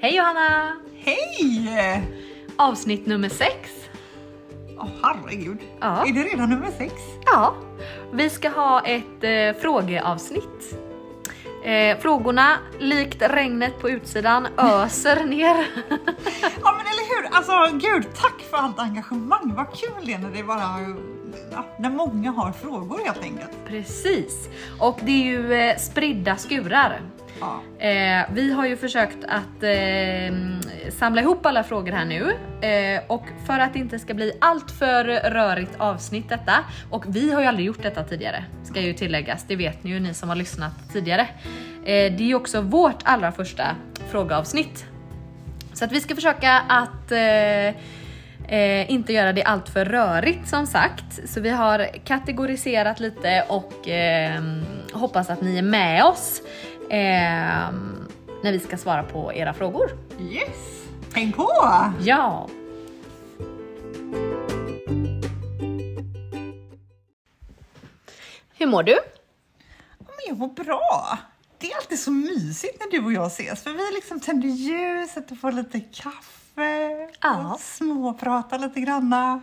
[0.00, 0.76] Hej Johanna!
[0.98, 2.02] Hej!
[2.56, 3.70] Avsnitt nummer sex.
[4.78, 5.58] Åh herregud.
[5.80, 6.06] Ja.
[6.06, 6.92] Är det redan nummer sex?
[7.26, 7.54] Ja,
[8.12, 10.78] vi ska ha ett eh, frågeavsnitt.
[11.64, 15.56] Eh, frågorna, likt regnet på utsidan, öser ner.
[16.62, 17.28] Ja men eller hur?
[17.36, 19.54] Alltså gud, tack för allt engagemang.
[19.56, 20.62] Vad kul det är när det bara...
[21.52, 23.50] Ja, när många har frågor helt enkelt.
[23.66, 24.48] Precis.
[24.80, 27.00] Och det är ju eh, spridda skurar.
[27.40, 27.60] Ja.
[27.86, 32.32] Eh, vi har ju försökt att eh, samla ihop alla frågor här nu
[32.68, 37.32] eh, och för att det inte ska bli allt för rörigt avsnitt detta och vi
[37.32, 39.44] har ju aldrig gjort detta tidigare ska ju tilläggas.
[39.48, 41.22] Det vet ni ju ni som har lyssnat tidigare.
[41.84, 43.76] Eh, det är ju också vårt allra första
[44.10, 44.86] frågeavsnitt.
[45.72, 47.80] Så att vi ska försöka att eh,
[48.48, 51.28] Eh, inte göra det allt för rörigt som sagt.
[51.28, 54.42] Så vi har kategoriserat lite och eh,
[54.92, 56.42] hoppas att ni är med oss
[56.90, 57.72] eh,
[58.42, 59.90] när vi ska svara på era frågor.
[60.20, 60.84] Yes!
[61.14, 61.50] Häng på!
[62.00, 62.48] Ja!
[68.54, 68.98] Hur mår du?
[70.28, 71.18] Jag mår bra.
[71.58, 75.30] Det är alltid så mysigt när du och jag ses för vi liksom tänder ljuset
[75.30, 77.52] och får lite kaffe Ja.
[77.54, 79.40] och småpratar lite granna.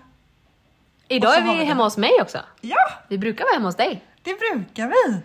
[1.08, 2.38] Idag är vi vi hemma hos mig också.
[2.62, 4.04] Ja, Vi brukar vara hemma hos dig.
[4.24, 5.18] det brukar vi.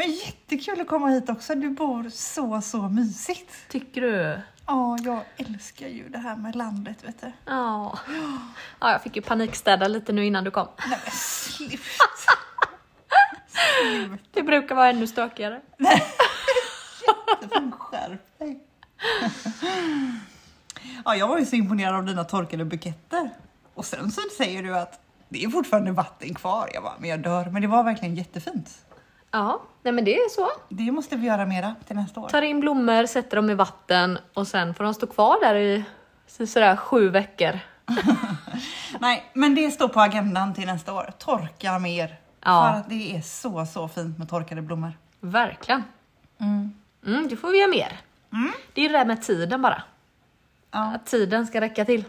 [0.00, 1.54] Men jättekul att komma hit också.
[1.54, 3.52] Du bor så, så mysigt.
[3.68, 4.40] Tycker du?
[4.66, 7.32] Ja, jag älskar ju det här med landet, vet du.
[7.46, 7.98] Ja.
[8.80, 8.90] ja.
[8.90, 10.66] Jag fick ju panikstäda lite nu innan du kom.
[10.88, 11.82] Nej men sluta!
[12.16, 12.38] sluta.
[14.32, 15.60] Det brukar vara ännu stökigare.
[17.78, 18.60] Skärp dig.
[21.04, 23.30] Ja, jag var ju så imponerad av dina torkade buketter.
[23.74, 26.70] Och sen så säger du att det är fortfarande vatten kvar.
[26.74, 27.44] Jag bara, men jag dör.
[27.44, 28.70] Men det var verkligen jättefint.
[29.30, 30.48] Ja, nej men det är så.
[30.68, 32.28] Det måste vi göra mera till nästa år.
[32.28, 35.84] Tar in blommor, sätter dem i vatten och sen får de stå kvar där i
[36.26, 37.58] så- sådär sju veckor.
[39.00, 41.12] Nej, men det står på agendan till nästa år.
[41.18, 42.16] Torka mer.
[42.44, 42.70] Ja.
[42.72, 44.92] För att det är så, så fint med torkade blommor.
[45.20, 45.84] Verkligen.
[46.38, 46.72] Mm.
[47.06, 48.00] Mm, det får vi göra mer.
[48.32, 48.52] Mm.
[48.74, 49.82] Det är det där med tiden bara.
[50.70, 52.04] Ja, Att tiden ska räcka till.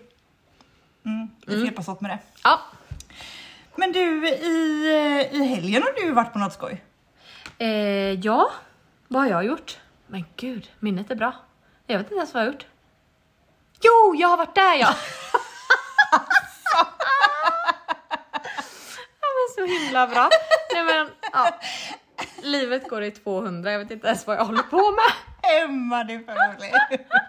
[1.06, 1.30] mm.
[1.48, 2.20] vi får hjälpas åt med det.
[2.44, 2.60] Ja.
[3.76, 6.84] Men du, i, i helgen har du varit på något skoj?
[7.62, 8.52] Eh, ja,
[9.08, 9.80] vad har jag gjort?
[10.08, 11.36] Men gud, minnet är bra.
[11.88, 12.66] Jag vet inte ens vad jag har gjort.
[13.82, 14.96] Jo, jag har varit där ja!
[19.22, 20.30] ja men så himla bra.
[20.74, 21.60] Nej men, ja.
[22.42, 25.12] Livet går i 200, jag vet inte ens vad jag håller på med.
[25.64, 27.21] Emma, det är för.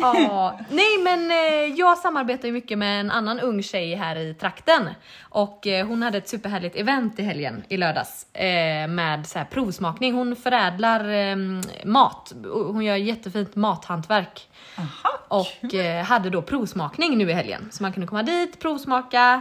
[0.00, 4.34] Ja, nej men eh, jag samarbetar ju mycket med en annan ung tjej här i
[4.34, 4.88] trakten
[5.20, 9.46] och eh, hon hade ett superhärligt event i helgen i lördags eh, med så här
[9.46, 10.14] provsmakning.
[10.14, 11.36] Hon förädlar eh,
[11.84, 12.32] mat.
[12.52, 15.74] Hon gör jättefint mathantverk Aha, och
[16.06, 19.40] hade då provsmakning nu i helgen så man kunde komma dit, provsmaka.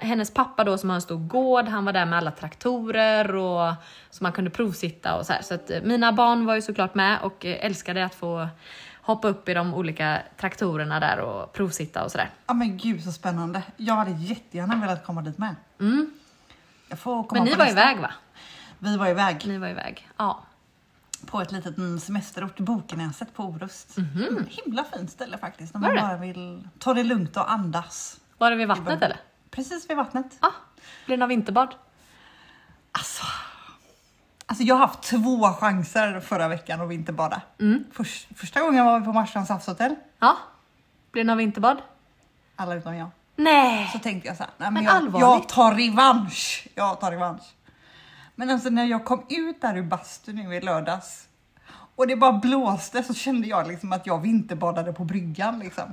[0.00, 3.72] Hennes pappa då som har en stor gård, han var där med alla traktorer och
[4.10, 5.42] så man kunde provsitta och så här.
[5.42, 8.48] Så att mina barn var ju såklart med och älskade att få
[9.10, 12.30] hoppa upp i de olika traktorerna där och provsitta och sådär.
[12.46, 13.62] Ja men gud så spännande.
[13.76, 15.54] Jag hade jättegärna velat komma dit med.
[15.80, 16.10] Mm.
[16.88, 17.80] Jag får komma Men ni var nästa.
[17.80, 18.10] iväg va?
[18.78, 20.08] Vi var iväg Ni var iväg.
[20.16, 20.42] Ja.
[21.26, 23.96] på ett litet mm, semesterort, Bokenäset på Orust.
[23.98, 25.74] Mm, himla fint ställe faktiskt.
[25.74, 28.20] Om man bara vill ta det lugnt och andas.
[28.38, 29.20] Var det vid vattnet eller?
[29.50, 30.38] Precis vid vattnet.
[30.40, 30.52] Ja.
[31.06, 31.74] Blir det någon vinterbad?
[32.92, 33.22] Alltså,
[34.50, 37.42] alltså jag har haft två chanser förra veckan att vinterbada.
[37.60, 37.84] Mm.
[37.92, 40.36] Först, första gången var vi på Marstrands havshotell, Ja.
[41.12, 41.78] Blir det någon vinterbad?
[42.56, 43.08] alla utom jag.
[43.36, 43.90] Nej!
[43.92, 45.20] Så tänkte jag så här, nej men, Men jag, allvarligt?
[45.20, 46.68] jag tar revansch.
[46.74, 47.42] Jag tar revansch.
[48.34, 51.26] Men alltså när jag kom ut där ur bastun nu i lördags
[51.96, 55.92] och det bara blåste så kände jag liksom att jag vinterbadade på bryggan liksom.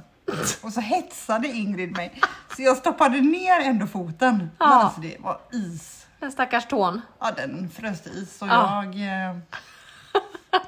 [0.63, 2.21] Och så hetsade Ingrid mig.
[2.55, 4.37] Så jag stoppade ner ändå foten.
[4.37, 4.65] Men Ja.
[4.83, 6.06] alltså det var is.
[6.19, 7.01] Den stackars tån.
[7.19, 8.83] Ja den frös is och Ja.
[8.83, 8.95] jag...
[8.95, 9.37] Eh...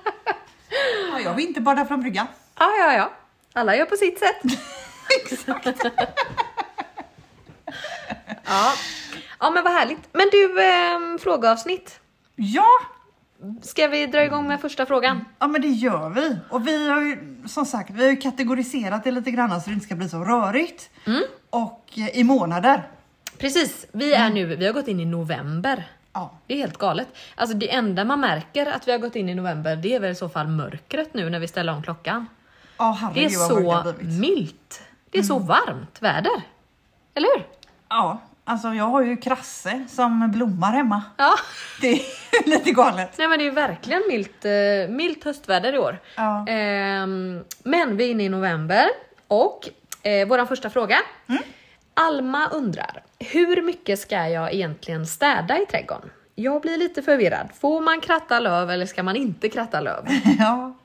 [1.12, 2.28] Ja, jag vinterbadade från bryggan.
[2.60, 3.12] Ja, ja, ja.
[3.54, 4.42] Alla gör på sitt sätt.
[5.26, 5.68] Exakt.
[8.46, 8.74] Ja.
[9.40, 10.10] ja, men vad härligt.
[10.12, 12.00] Men du, eh, frågeavsnitt.
[12.36, 12.68] Ja,
[13.62, 15.26] Ska vi dra igång med första frågan?
[15.40, 16.38] Ja men det gör vi.
[16.50, 19.74] Och vi har ju som sagt vi har ju kategoriserat det lite grann så det
[19.74, 20.90] inte ska bli så rörigt.
[21.06, 21.24] Mm.
[21.50, 22.88] Och eh, i månader.
[23.40, 25.84] Precis, vi är nu, vi har gått in i november.
[26.14, 26.32] Ja.
[26.48, 27.08] Det är helt galet.
[27.36, 30.12] Alltså det enda man märker att vi har gått in i november, det är väl
[30.12, 32.26] i så fall mörkret nu när vi ställer om klockan.
[32.78, 34.82] Ja är herregud det har så milt.
[35.10, 36.42] Det är så varmt väder.
[37.14, 37.48] Eller hur?
[37.90, 38.20] Ja,
[38.50, 41.02] Alltså jag har ju krasse som blommar hemma.
[41.18, 41.34] Ja,
[41.82, 43.18] Det är lite galet.
[43.18, 46.00] nej men det är verkligen milt, eh, milt höstväder i år.
[46.16, 46.46] Ja.
[46.48, 48.86] Ehm, men vi är inne i november
[49.28, 49.70] och
[50.04, 50.98] eh, vår första fråga.
[51.94, 56.10] Alma undrar, hur mycket ska jag egentligen städa i trädgården?
[56.36, 57.50] Jag blir lite förvirrad.
[57.60, 60.08] Får man kratta löv eller ska man inte kratta löv?
[60.40, 60.78] Ja.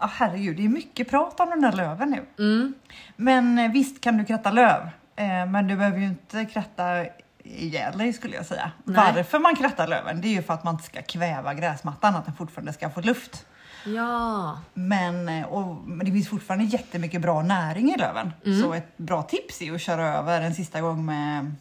[0.00, 2.44] ja, herregud, det är mycket prat om den där löven nu.
[2.44, 2.74] Mm.
[3.16, 4.80] Men eh, visst kan du kratta löv,
[5.16, 7.06] eh, men du behöver ju inte kratta
[7.44, 8.70] ihjäl dig skulle jag säga.
[8.84, 9.12] Nej.
[9.14, 12.24] Varför man krattar löven, det är ju för att man inte ska kväva gräsmattan, att
[12.24, 13.46] den fortfarande ska få luft.
[13.84, 18.32] Ja, Men, eh, och, men det finns fortfarande jättemycket bra näring i löven.
[18.46, 18.62] Mm.
[18.62, 21.52] Så ett bra tips är att köra över en sista gång med,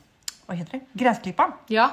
[0.46, 1.52] vad heter det, gräsklippan.
[1.68, 1.92] ja,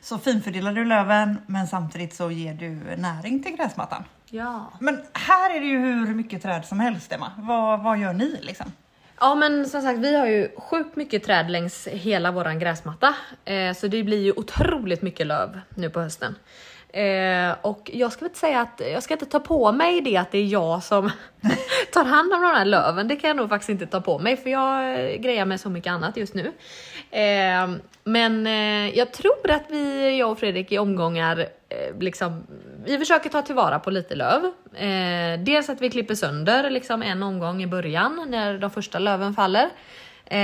[0.00, 4.04] Så finfördelar du löven, men samtidigt så ger du näring till gräsmattan.
[4.30, 4.72] ja.
[4.80, 7.32] Men här är det ju hur mycket träd som helst Emma.
[7.38, 8.72] Vad, vad gör ni liksom?
[9.20, 13.14] Ja men som sagt vi har ju sjukt mycket träd längs hela våran gräsmatta.
[13.44, 16.34] Eh, så det blir ju otroligt mycket löv nu på hösten.
[16.92, 20.30] Eh, och jag ska inte säga att jag ska inte ta på mig det att
[20.30, 21.10] det är jag som
[21.92, 23.08] tar hand om de här löven.
[23.08, 25.90] Det kan jag nog faktiskt inte ta på mig för jag grejar med så mycket
[25.90, 26.52] annat just nu.
[27.10, 27.70] Eh,
[28.04, 32.46] men eh, jag tror att vi, jag och Fredrik i omgångar, eh, liksom,
[32.84, 34.44] vi försöker ta tillvara på lite löv.
[34.74, 39.34] Eh, dels att vi klipper sönder liksom en omgång i början när de första löven
[39.34, 39.68] faller.
[40.24, 40.38] Eh,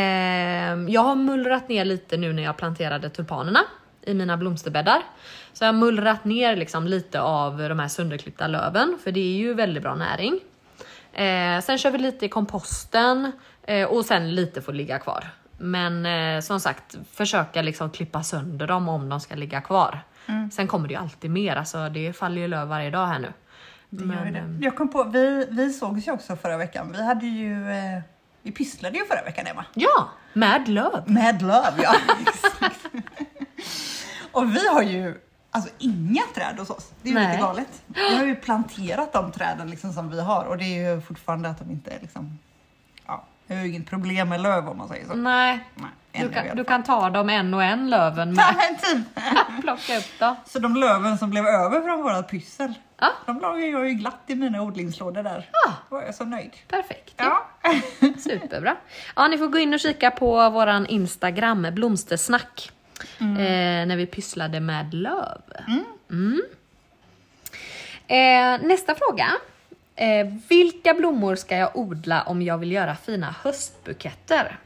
[0.88, 3.60] jag har mullrat ner lite nu när jag planterade tulpanerna
[4.02, 5.02] i mina blomsterbäddar.
[5.58, 9.36] Så jag har mullrat ner liksom lite av de här sönderklippta löven för det är
[9.36, 10.40] ju väldigt bra näring.
[11.12, 13.32] Eh, sen kör vi lite i komposten
[13.62, 15.24] eh, och sen lite får ligga kvar.
[15.58, 20.00] Men eh, som sagt, försöka liksom klippa sönder dem om de ska ligga kvar.
[20.52, 23.32] Sen kommer det ju alltid mer, alltså det faller ju löv varje dag här nu.
[23.90, 24.38] Det ju det.
[24.38, 26.92] ehm, Jag kom på, vi, vi sågs ju också förra veckan.
[26.92, 28.00] Vi hade ju, eh,
[28.42, 29.64] vi pysslade ju förra veckan Emma.
[29.74, 31.02] Ja, med löv.
[31.06, 31.94] Med löv ja.
[34.32, 35.14] Och vi har ju
[35.50, 36.90] alltså inga träd hos oss.
[37.02, 37.26] Det är ju Nej.
[37.28, 37.82] lite galet.
[37.86, 41.48] Vi har ju planterat de träden liksom som vi har och det är ju fortfarande
[41.48, 42.38] att de inte är liksom,
[43.06, 45.14] ja, vi har ju inget problem med löv om man säger så.
[45.14, 48.44] Nej, Nej, du kan, du kan ta dem en och en löven med.
[48.56, 49.14] men typ.
[49.62, 50.36] Plocka upp dem.
[50.46, 54.22] Så de löven som blev över från vårat pyssel, Ja, de la jag ju glatt
[54.26, 55.48] i mina odlingslådor där.
[55.52, 55.72] Ja.
[55.88, 56.50] Då var jag så nöjd.
[56.68, 57.14] perfekt.
[57.16, 57.46] Ja.
[58.18, 58.76] Superbra.
[59.16, 62.70] Ja, ni får gå in och kika på våran Instagram, blomstersnack.
[63.20, 65.42] Eh, när vi pysslade med löv.
[66.10, 66.42] Mm.
[68.06, 69.32] Eh, nästa fråga.
[69.96, 74.58] Eh, vilka blommor ska jag odla om jag vill göra fina höstbuketter?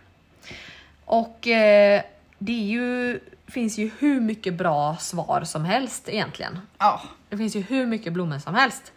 [1.05, 2.03] Och eh,
[2.39, 6.59] det ju, finns ju hur mycket bra svar som helst egentligen.
[6.79, 7.03] ja.
[7.29, 8.93] Det finns ju hur mycket blommor som helst.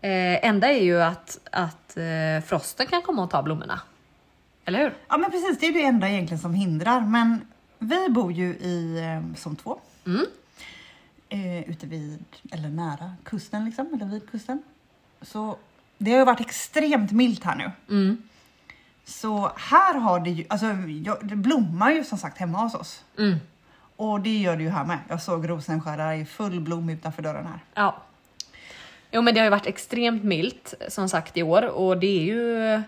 [0.00, 3.80] Eh, enda är ju att, att eh, frosten kan komma och ta blommorna.
[4.64, 4.94] Eller hur?
[5.08, 7.00] Ja men precis, det är det enda egentligen som hindrar.
[7.00, 7.40] Men
[7.78, 9.80] vi bor ju i eh, som två.
[10.06, 10.26] Mm.
[11.28, 14.62] Eh, ute vid, eller nära kusten liksom, eller vid kusten.
[15.22, 15.56] Så
[15.98, 17.70] det har ju varit extremt milt här nu.
[17.96, 18.22] Mm.
[19.04, 20.66] Så här har det ju, alltså
[21.04, 23.04] jag, det blommar ju som sagt hemma hos oss.
[23.18, 23.36] Mm.
[23.96, 24.98] Och det gör det ju här med.
[25.08, 27.58] Jag såg rosenskära i full blom utanför dörren här.
[27.74, 28.02] Ja.
[29.10, 32.22] Jo men det har ju varit extremt milt som sagt i år och det är
[32.22, 32.82] ju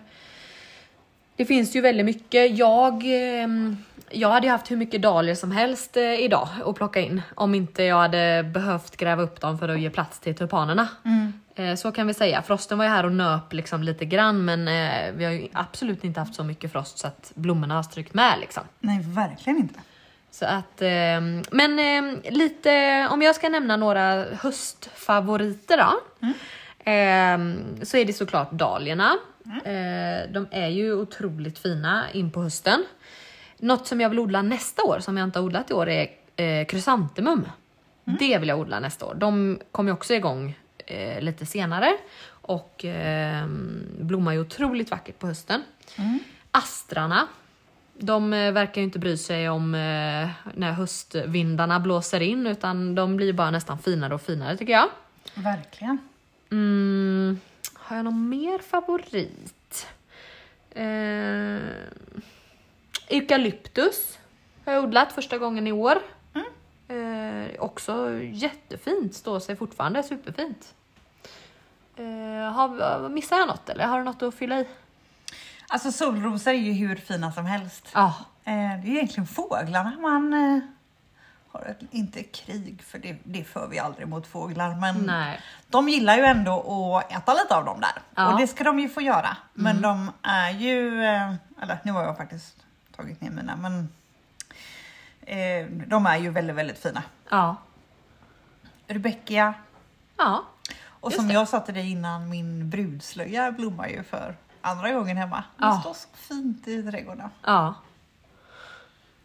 [1.35, 2.57] Det finns ju väldigt mycket.
[2.57, 3.77] Jag, ehm,
[4.13, 7.55] jag hade ju haft hur mycket dahlior som helst eh, idag att plocka in om
[7.55, 10.87] inte jag hade behövt gräva upp dem för att ge plats till tulpanerna.
[11.55, 12.41] Eh, Så kan vi säga.
[12.41, 16.03] Frosten var ju här och nöp liksom lite grann men eh, vi har ju absolut
[16.03, 18.63] inte haft så mycket frost så att blommorna har strykt med liksom.
[18.79, 19.79] Nej, verkligen inte.
[20.31, 25.99] Så att, ehm, men ehm, lite, om jag ska nämna några höstfavoriter då.
[26.85, 29.17] ehm, så är det såklart dahliorna.
[29.65, 32.83] Eh, de är ju otroligt fina in på hösten.
[33.61, 36.07] Något som jag vill odla nästa år, som jag inte har odlat i år, är
[36.35, 37.47] eh, krysantemum.
[38.19, 39.15] Det vill jag odla nästa år.
[39.15, 41.97] De kommer ju också igång eh, lite senare
[42.29, 45.63] och ehm, blommar ju otroligt vackert på hösten.
[46.51, 47.27] Astrarna
[48.01, 53.17] de eh, verkar ju inte bry sig om eh, när höstvindarna blåser in utan de
[53.17, 54.89] blir bara nästan finare och finare tycker jag.
[55.35, 55.97] Verkligen.
[56.51, 57.39] Mm,
[57.73, 59.87] har jag någon mer favorit?
[60.71, 61.59] Eh,
[63.11, 64.17] eukalyptus
[64.65, 65.97] har jag odlat första gången i år.
[66.87, 70.73] Eh, också jättefint, står sig fortfarande superfint.
[71.95, 74.67] Eh, har, missar jag något eller har du något att fylla i?
[75.67, 77.87] Alltså solrosor är ju hur fina som helst.
[77.93, 78.13] Ja,
[78.43, 80.59] Eh, det är egentligen fåglarna man eh,
[81.51, 85.39] har ett, inte krig för det, det för vi aldrig mot fåglar men nej.
[85.69, 86.53] de gillar ju ändå
[86.97, 88.33] att äta lite av dem där Ja.
[88.33, 89.37] och det ska de ju få göra.
[89.53, 92.55] Men de är ju, eh, eller nu har jag faktiskt
[93.01, 93.89] tagit ner mina men
[95.25, 97.03] Eh, de är ju väldigt, väldigt fina.
[97.29, 97.55] Ja.
[98.87, 99.53] Rebeckia.
[100.17, 100.45] Ja.
[100.85, 101.33] Och som det.
[101.33, 105.43] jag sa till dig innan, min brudslöja blommar ju för andra gången hemma.
[105.57, 105.79] Det Ja.
[105.81, 107.29] står så fint i trädgården.
[107.45, 107.73] Ja.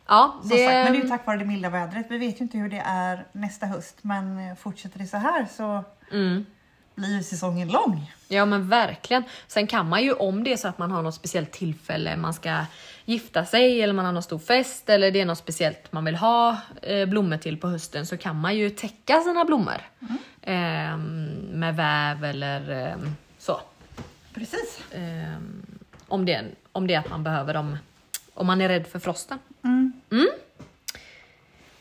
[0.08, 2.06] Ja, Som det, sagt, men det är ju tack vare det milda vädret.
[2.10, 5.46] Vi vet ju inte hur det är nästa höst, men eh, fortsätter det så här
[5.56, 6.46] så mm.
[6.94, 8.12] blir ju säsongen lång.
[8.28, 9.24] Ja men verkligen.
[9.46, 12.34] Sen kan man ju om det är så att man har något speciellt tillfälle, man
[12.34, 12.64] ska
[13.06, 16.16] gifta sig eller man har någon stor fest eller det är något speciellt man vill
[16.16, 19.80] ha eh, blommor till på hösten så kan man ju täcka sina blommor
[20.42, 23.60] ehm, med väv eller ehm, så.
[24.34, 24.80] Precis.
[24.92, 25.62] Ehm,
[26.08, 27.78] om, det, om det är att man behöver dem,
[28.34, 29.38] om man är rädd för frosten.
[29.62, 29.92] Mm.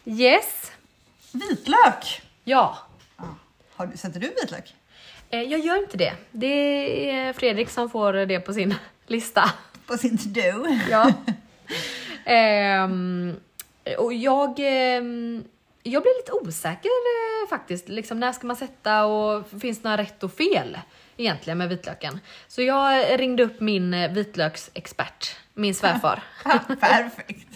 [0.05, 0.72] Yes,
[1.32, 2.22] Vitlök!
[2.44, 2.77] ja.
[3.75, 4.75] Har sätter du vitlök?
[5.29, 6.13] Eh, jag gör inte det.
[6.32, 8.75] Det är Fredrik som får det på sin
[9.08, 9.51] lista.
[9.88, 10.68] På sin to-do?
[10.89, 11.13] Ja.
[12.25, 13.36] Ehm,
[13.98, 15.44] och jag, ehm,
[15.84, 17.89] jag blir lite osäker eh, faktiskt.
[17.89, 20.80] Liksom, när ska man sätta och finns det några rätt och fel
[21.18, 22.20] egentligen med vitlöken?
[22.48, 26.24] Så jag ringde upp min eh, vitlöksexpert, min svärfar.
[26.80, 27.48] Perfekt.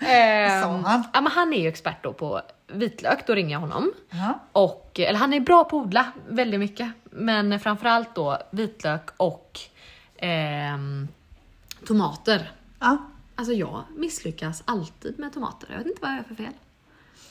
[0.00, 1.04] Ehm, Sa han?
[1.12, 3.92] Ja, men han är ju expert då på vitlök, då ringer jag honom.
[4.10, 4.40] Ja.
[4.52, 6.92] Och, eller han är bra på att odla väldigt mycket.
[7.04, 9.60] Men framförallt då vitlök och
[10.16, 11.08] ehm,
[11.86, 12.52] tomater.
[12.78, 12.96] ja.
[13.34, 15.68] Alltså jag misslyckas alltid med tomater.
[15.70, 16.52] Jag vet inte vad jag gör för fel.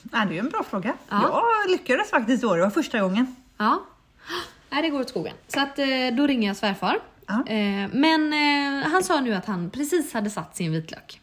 [0.02, 0.94] Nej, det är ju en bra fråga.
[1.08, 1.42] Ja.
[1.64, 3.36] Jag lyckades faktiskt då, det var första gången.
[3.56, 3.82] Ja.
[4.70, 5.34] Nej, det går åt skogen.
[5.48, 5.86] Så att, eh,
[6.16, 6.98] då ringer jag svärfar.
[7.26, 7.46] Ja.
[7.46, 11.20] Eh, Men eh, han sa nu att han precis hade satt sin vitlök.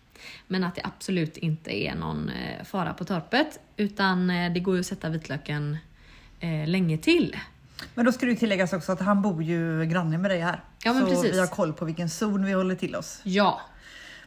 [0.48, 2.32] Men att det absolut inte är någon
[2.66, 3.60] fara på torpet.
[3.78, 5.78] Utan det går ju att sätta vitlöken
[6.68, 7.36] länge till.
[7.94, 10.64] Men då ska det tilläggas också att han bor ju granne med dig här.
[10.84, 11.34] Ja, men så precis.
[11.34, 13.20] vi har koll på vilken zon vi håller till oss.
[13.24, 13.62] Ja,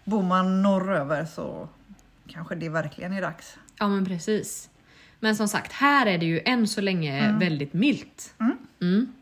[0.05, 1.69] Bor man norröver så
[2.29, 3.57] kanske det verkligen är dags.
[3.79, 4.71] ja men precis.
[5.21, 8.35] Men som sagt, här är det ju än så länge väldigt milt.
[8.81, 9.13] Mm.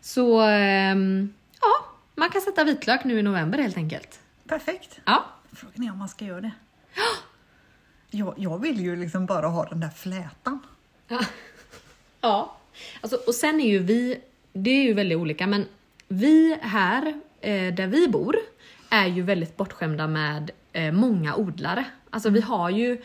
[0.00, 4.20] Så ehm, ja, man kan sätta vitlök nu i november helt enkelt.
[4.48, 5.00] Perfekt.
[5.04, 6.50] Ja, Frågan är om man ska göra det.
[8.10, 10.58] Jag, jag vill ju liksom bara ha den där flätan.
[11.08, 11.20] Ja.
[12.20, 12.56] ja.
[13.00, 14.20] Alltså, och sen är ju vi,
[14.52, 15.66] det är ju väldigt olika, men
[16.08, 17.06] vi här
[17.40, 18.36] eh, där vi bor
[18.90, 21.84] är ju väldigt bortskämda med eh, många odlare.
[22.10, 23.02] Alltså vi har ju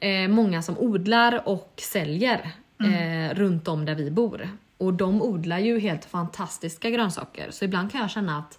[0.00, 2.50] eh, många som odlar och säljer
[2.82, 4.48] eh, runt om där vi bor.
[4.78, 8.58] Och de odlar ju helt fantastiska grönsaker, så ibland kan jag känna att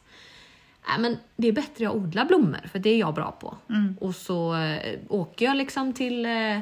[0.87, 3.57] Nej, men det är bättre jag odlar blommor, för det är jag bra på.
[3.99, 6.59] Och så eh, åker jag liksom till, eh,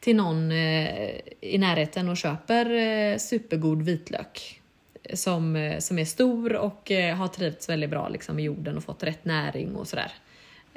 [0.00, 4.60] till någon eh, i närheten och köper eh, supergod vitlök.
[5.02, 9.02] Eh, som, som är stor och har trivts väldigt bra liksom, i jorden och fått
[9.02, 10.12] rätt näring och sådär.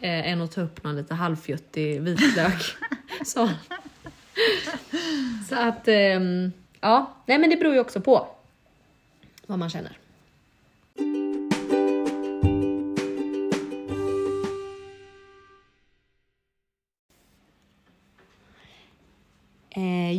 [0.01, 2.61] Eh, än att ta upp någon lite halvfjuttig vitlök.
[3.25, 3.49] så.
[5.49, 7.13] så att, ehm, ja.
[7.25, 8.27] Nej men det beror ju också på
[9.45, 9.97] vad man känner.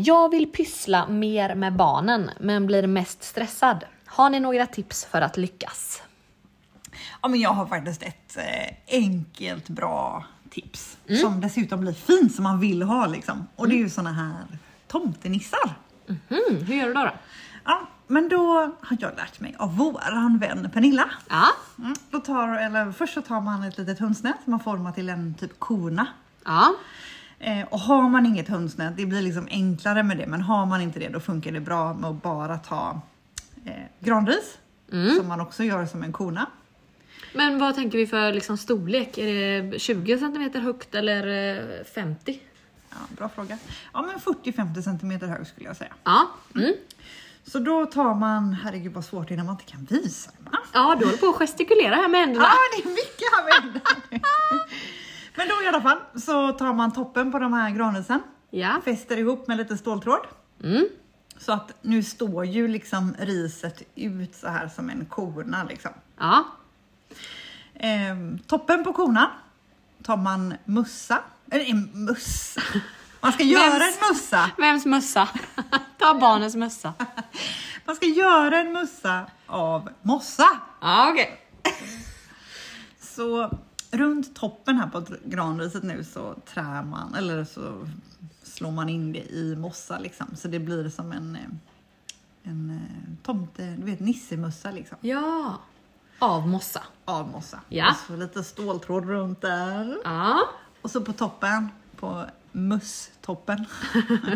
[0.02, 3.84] Jag vill pyssla mer med barnen men blir mest stressad.
[4.06, 6.02] Har ni några tips för att lyckas?
[7.22, 11.20] Ja, men jag har faktiskt ett eh, enkelt bra tips Mm.
[11.20, 13.46] som dessutom blir fint som man vill ha liksom.
[13.56, 14.34] Och det är ju såna här
[14.88, 15.70] tomtenissar.
[16.08, 17.00] Mm, hur gör du då?
[17.00, 17.10] då?
[17.64, 21.10] Ja, men då har jag lärt mig av våran vän Pernilla.
[21.28, 21.46] Ja,
[21.78, 25.08] Mm, då tar, eller först så tar man ett litet hönsnät som man formar till
[25.08, 26.06] en typ kona.
[26.44, 26.74] ja,
[27.44, 30.80] Eh, och har man inget hönsnät, det blir liksom enklare med det, men har man
[30.80, 33.00] inte det då funkar det bra med att bara ta
[33.64, 34.58] eh, granris,
[34.92, 35.16] Mm.
[35.16, 36.46] som man också gör som en kona.
[37.34, 39.18] men vad tänker vi för liksom, storlek?
[39.18, 42.40] Är det 20 cm högt eller eh, 50?
[42.90, 43.58] Ja, bra fråga.
[43.92, 45.92] Ja, men 40-50 centimeter hög skulle jag säga.
[46.04, 46.72] Ja, mm.
[47.44, 50.30] Så då tar man, herregud vad svårt det är när man inte kan visa.
[50.72, 52.44] Ja du håller på att gestikulera här med händerna.
[52.46, 53.84] Ja, det är mycket här med händerna.
[55.34, 58.80] Men då i alla fall så tar man toppen på de här granrisen, Ja.
[58.84, 60.26] fäster ihop med lite ståltråd.
[60.64, 60.88] Mm.
[61.38, 65.90] Så att nu står ju liksom riset ut så här som en kona liksom.
[66.18, 66.44] Ja.
[67.74, 69.28] Ehm, toppen på konan
[70.02, 71.18] tar man mussa,
[71.50, 72.60] eller en mussa.
[73.20, 73.96] Man ska göra Vems?
[74.02, 74.50] en mussa.
[74.58, 75.28] Vems mössa?
[75.98, 76.92] Ta barnens mössa.
[77.84, 80.48] Man ska göra en mussa av mossa.
[80.80, 81.46] Ja, okej.
[83.00, 83.58] Så
[83.92, 87.88] runt toppen här på granriset nu så trär man, eller så
[88.42, 90.26] slår man in det i mossa liksom.
[90.36, 94.98] Så det blir som en, eh, en eh, tomte, du vet nissemössa liksom.
[95.00, 95.58] Ja.
[96.18, 96.82] Av mossa.
[97.04, 97.60] Av mossa.
[97.68, 97.90] Ja.
[97.90, 99.98] Och så lite ståltråd runt där.
[100.04, 100.40] Ja.
[100.82, 103.64] Och så på toppen på musstoppen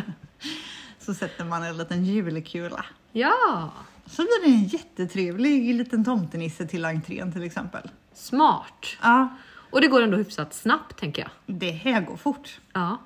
[1.01, 2.85] så sätter man en liten julkula.
[3.13, 3.71] Ja,
[4.07, 7.91] Så blir det en jättetrevlig liten tomtenisse till entrén till exempel.
[8.17, 8.87] Smart.
[9.03, 9.29] Ja,
[9.71, 11.31] Och det går ändå hyfsat snabbt tänker jag.
[11.59, 12.61] det här går fort.
[12.73, 12.99] Ja.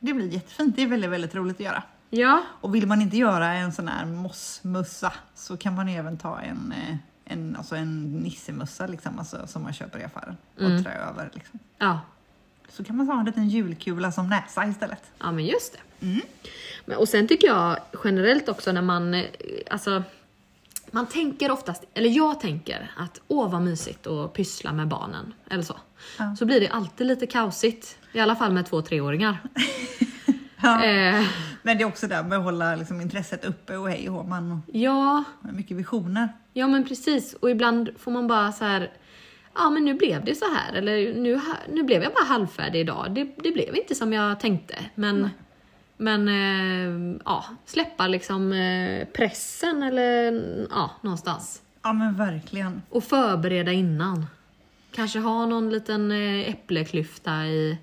[0.00, 0.76] Det blir jättefint.
[0.76, 1.82] Det är väldigt, väldigt roligt att göra.
[2.10, 6.40] Ja, Och vill man inte göra en sån här mossmussa så kan man även ta
[6.40, 10.84] en, eh, en, alltså en nissemössa liksom, alltså, som man köper i affären och Mm.
[10.84, 11.30] trä över.
[11.34, 11.58] Liksom.
[11.78, 12.00] ja.
[12.68, 15.02] Så kan man ta en liten julkula som näsa istället.
[15.18, 16.06] Ja men just det.
[16.84, 19.24] Men, och sen tycker jag generellt också när man, eh,
[19.70, 20.02] alltså
[20.94, 25.62] man tänker oftast, eller jag tänker att åh vad mysigt att pyssla med barnen eller
[25.62, 25.76] så.
[26.18, 26.36] Ja.
[26.36, 27.98] Så blir det alltid lite kaosigt.
[28.12, 29.38] I alla fall med två treåringar.
[30.64, 30.84] Ja.
[30.84, 31.24] Eh,
[31.62, 34.62] Men det är också där med att hålla liksom, intresset uppe och hej och man
[34.72, 36.28] ja, mycket visioner.
[36.52, 37.34] ja men precis.
[37.34, 38.90] Och ibland får man bara så här.
[39.54, 41.40] Ja men nu blev det så här eller nu,
[41.72, 43.14] nu blev jag bara halvfärdig idag.
[43.14, 44.74] Det, det blev inte som jag tänkte.
[44.94, 45.30] Men,
[46.02, 50.32] men eh, ja, släppa liksom eh, pressen eller
[50.70, 51.62] ja, någonstans.
[51.82, 52.82] Ja men verkligen.
[52.90, 54.26] Och förbereda innan.
[54.90, 57.78] Kanske ha någon liten eh, äppleklyfta i,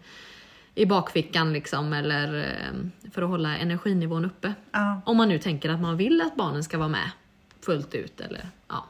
[0.76, 4.54] i bakfickan liksom eller eh, för att hålla energinivån uppe.
[4.72, 5.02] Ja.
[5.06, 7.12] Om man nu tänker att man vill att barnen ska vara med
[7.62, 8.86] fullt ut eller ja.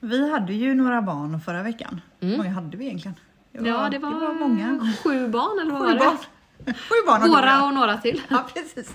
[0.00, 2.00] Vi hade ju några barn förra veckan.
[2.20, 2.36] Mm.
[2.36, 3.14] Många hade vi egentligen?
[3.52, 4.92] Ja, det var, många.
[5.04, 5.98] sju barn eller vad Sju var det?
[5.98, 6.16] barn.
[6.64, 8.22] Sju barn och Våra och några till.
[8.28, 8.94] Ja, precis.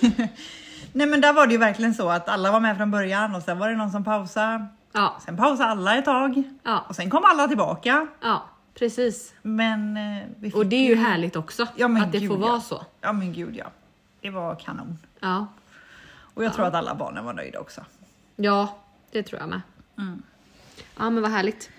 [0.92, 3.42] Nej men där var det ju verkligen så att alla var med från början och
[3.42, 4.66] sen var det någon som pausade.
[4.92, 8.06] Ja, Sen pausade alla ett tag ja, och sen kom alla tillbaka.
[8.20, 9.34] ja, precis.
[9.42, 9.96] Men
[10.42, 12.84] eh, Och det är ju härligt också Ja, men att det gud, får vara så.
[13.00, 13.66] Ja men gud ja.
[14.20, 14.98] Det var kanon.
[15.20, 15.46] Ja.
[16.34, 17.80] Och jag tror att alla barnen var nöjda också.
[18.36, 18.78] ja,
[19.12, 19.60] det tror jag med.
[19.98, 20.22] Mm.
[20.98, 21.70] Ja men vad härligt.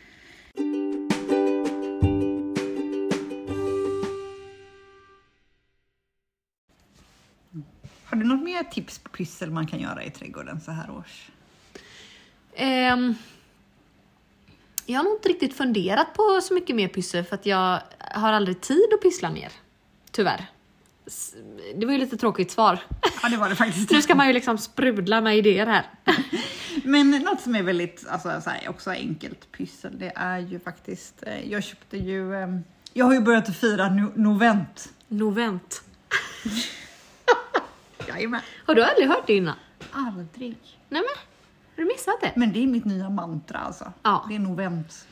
[8.14, 11.30] Har du något mer tips på pyssel man kan göra i trädgården så här års?
[12.56, 13.16] Ehm,
[14.86, 18.34] jag har nog inte riktigt funderat på så mycket mer pyssel för att jag har
[18.34, 19.52] aldrig tid att pyssla mer.
[20.12, 20.46] Tyvärr.
[21.76, 22.80] Det var ju lite tråkigt svar.
[23.24, 23.92] Ja det var det faktiskt.
[23.92, 25.86] Nu ska man ju liksom sprudla med idéer här.
[26.84, 31.24] Men något som är väldigt, alltså så här, också enkelt pyssel, det är ju faktiskt,
[31.28, 32.48] eh, jag köpte ju, eh,
[32.94, 34.94] jag har ju börjat fira no- novent.
[35.08, 35.82] Novent.
[38.16, 38.42] Jajamän.
[38.66, 39.56] Har du aldrig hört det innan?
[39.92, 40.58] Aldrig.
[40.90, 41.04] Nej men,
[41.76, 42.32] har du missat det?
[42.36, 43.94] Men det är mitt nya mantra alltså.
[44.04, 44.26] Ja.
[44.30, 45.08] Det är novent.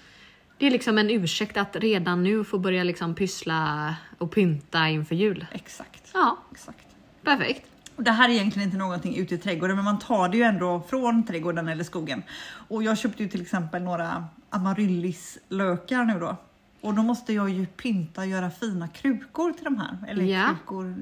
[0.57, 5.15] Det är liksom en ursäkt att redan nu få börja liksom pyssla och pynta inför
[5.15, 5.45] jul.
[5.51, 6.11] Exakt.
[6.13, 6.87] Ja, Exakt.
[7.23, 7.67] perfekt.
[7.95, 10.43] Och det här är egentligen inte någonting ute i trädgården, men man tar det ju
[10.43, 12.23] ändå från trädgården eller skogen.
[12.67, 16.35] Och jag köpte ju till exempel några amaryllislökar nu då.
[16.81, 19.97] Och då måste jag ju pynta och göra fina krukor till de här.
[20.07, 20.45] Eller Ja.
[20.47, 20.95] krukor.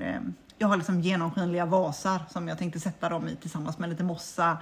[0.59, 4.03] Eh, jag har liksom genomskinliga vasar som jag tänkte sätta dem i tillsammans med lite
[4.03, 4.57] mossa.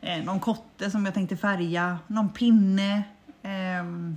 [0.00, 3.02] Eh, någon kotte som jag tänkte färga, någon pinne.
[3.42, 4.16] Ehm,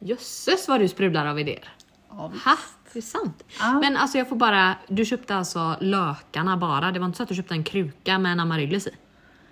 [0.00, 1.68] Jösses vad du sprudlar av idéer.
[2.10, 2.44] ja, visst.
[2.44, 2.56] Ha,
[2.92, 3.44] det är sant.
[3.60, 3.72] Ja.
[3.80, 6.92] Men alltså jag får bara, du köpte alltså lökarna bara.
[6.92, 8.90] Det var inte så att du köpte en kruka med en amaryllis i?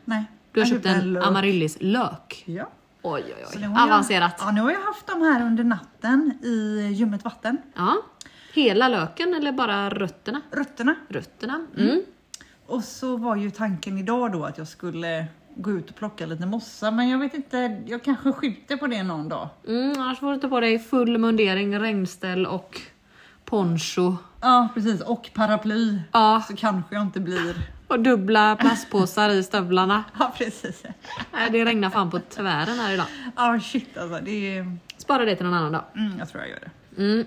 [0.04, 1.26] Nej, Du har köpt köpte en lök.
[1.26, 2.42] amaryllis-lök?
[2.46, 2.68] Ja.
[3.02, 4.34] Oj oj oj, har jag- avancerat.
[4.38, 7.58] Ja, nu har jag haft dem här under natten i ljummet vatten.
[7.74, 7.96] Ja.
[8.56, 10.40] Hela löken eller bara rötterna?
[10.50, 10.94] Rötterna.
[11.08, 11.66] Rötterna.
[11.78, 12.02] Mm.
[12.66, 16.46] Och så var ju tanken idag då att jag skulle gå ut och plocka lite
[16.46, 19.48] mossa, men jag vet inte, jag kanske skjuter på det någon dag.
[19.68, 22.80] Mm, annars får du ta på dig full mundering, regnställ och
[23.44, 24.16] poncho.
[24.40, 25.00] Ja, precis.
[25.00, 25.98] Och paraply.
[26.12, 27.54] Ja, Så kanske jag inte blir...
[27.88, 30.04] och dubbla plastpåsar i stövlarna.
[30.18, 30.82] Ja, precis.
[31.32, 33.06] Nej, det regnar fan på tvären här idag.
[33.36, 34.20] Ja, shit alltså.
[34.24, 34.76] Det är...
[34.96, 35.84] Spara det till någon annan dag.
[35.96, 37.02] Mm, jag tror jag gör det.
[37.02, 37.24] Mm.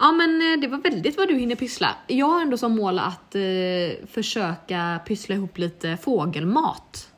[0.00, 1.96] Ja men eh, det var väldigt vad du hinner pyssla.
[2.06, 7.08] Jag har ändå som mål att eh, försöka pyssla ihop lite fågelmat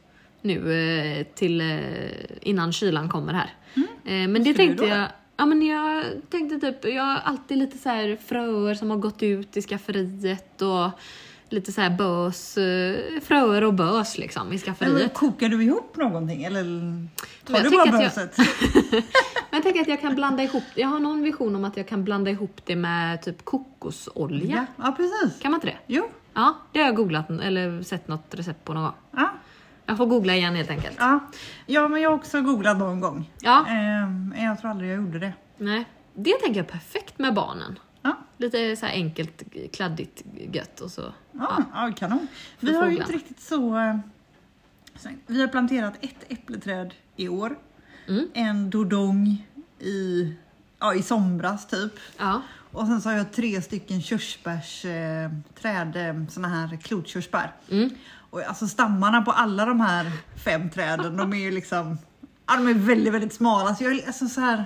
[0.41, 1.79] nu eh, till eh,
[2.41, 3.51] innan kylan kommer här.
[4.05, 7.89] Eh, men det tänkte jag Ja men jag tänkte typ, jag har alltid lite så
[7.89, 10.91] här fröer som har gått ut i skafferiet och
[11.53, 15.15] lite så här bös, eh, fröer och bös liksom i Men skafferiet.
[15.15, 16.63] kokar du ihop någonting eller
[17.45, 18.39] tar jag du bara jag- böset?
[18.91, 19.03] Men
[19.51, 22.05] jag tänker att jag kan blanda ihop, jag har någon vision om att jag kan
[22.05, 24.67] blanda ihop det med typ kokosolja.
[24.79, 24.85] Ja.
[24.85, 25.41] ja, precis.
[25.43, 25.79] Kan man inte det?
[25.87, 26.09] Jo.
[26.35, 28.93] Ja, det har jag googlat eller sett något recept på någon gång.
[29.11, 29.29] Ja.
[29.87, 30.97] Jag får googla igen helt enkelt.
[30.99, 31.21] Ja.
[31.67, 33.31] ja, men jag har också googlat någon gång.
[33.41, 35.33] Ja, Ehm, Men jag tror aldrig jag gjorde det.
[35.59, 35.85] nej.
[36.15, 37.79] Det tänker jag är perfekt med barnen.
[38.03, 38.19] Ja.
[38.37, 41.13] Lite så här enkelt, kladdigt, gött och så.
[41.33, 41.93] Ja, ja.
[41.97, 42.27] kanon.
[42.61, 43.79] Vi har ju inte riktigt så...
[45.27, 47.59] Vi har planterat ett äppleträd i år.
[48.09, 48.29] Mm.
[48.35, 49.47] En dodong
[49.79, 50.35] i,
[50.79, 51.93] ja, i somras typ.
[52.17, 57.53] Ja, Och sen så har jag tre stycken körsbärsträd, träd, eh, såna här klotkörsbär.
[57.71, 57.91] Mm.
[58.31, 60.11] Och alltså stammarna på alla de här
[60.45, 61.99] fem träden, de är ju liksom,
[62.47, 63.75] ja, de är väldigt, väldigt smala.
[63.75, 64.65] Så jag, är alltså så här,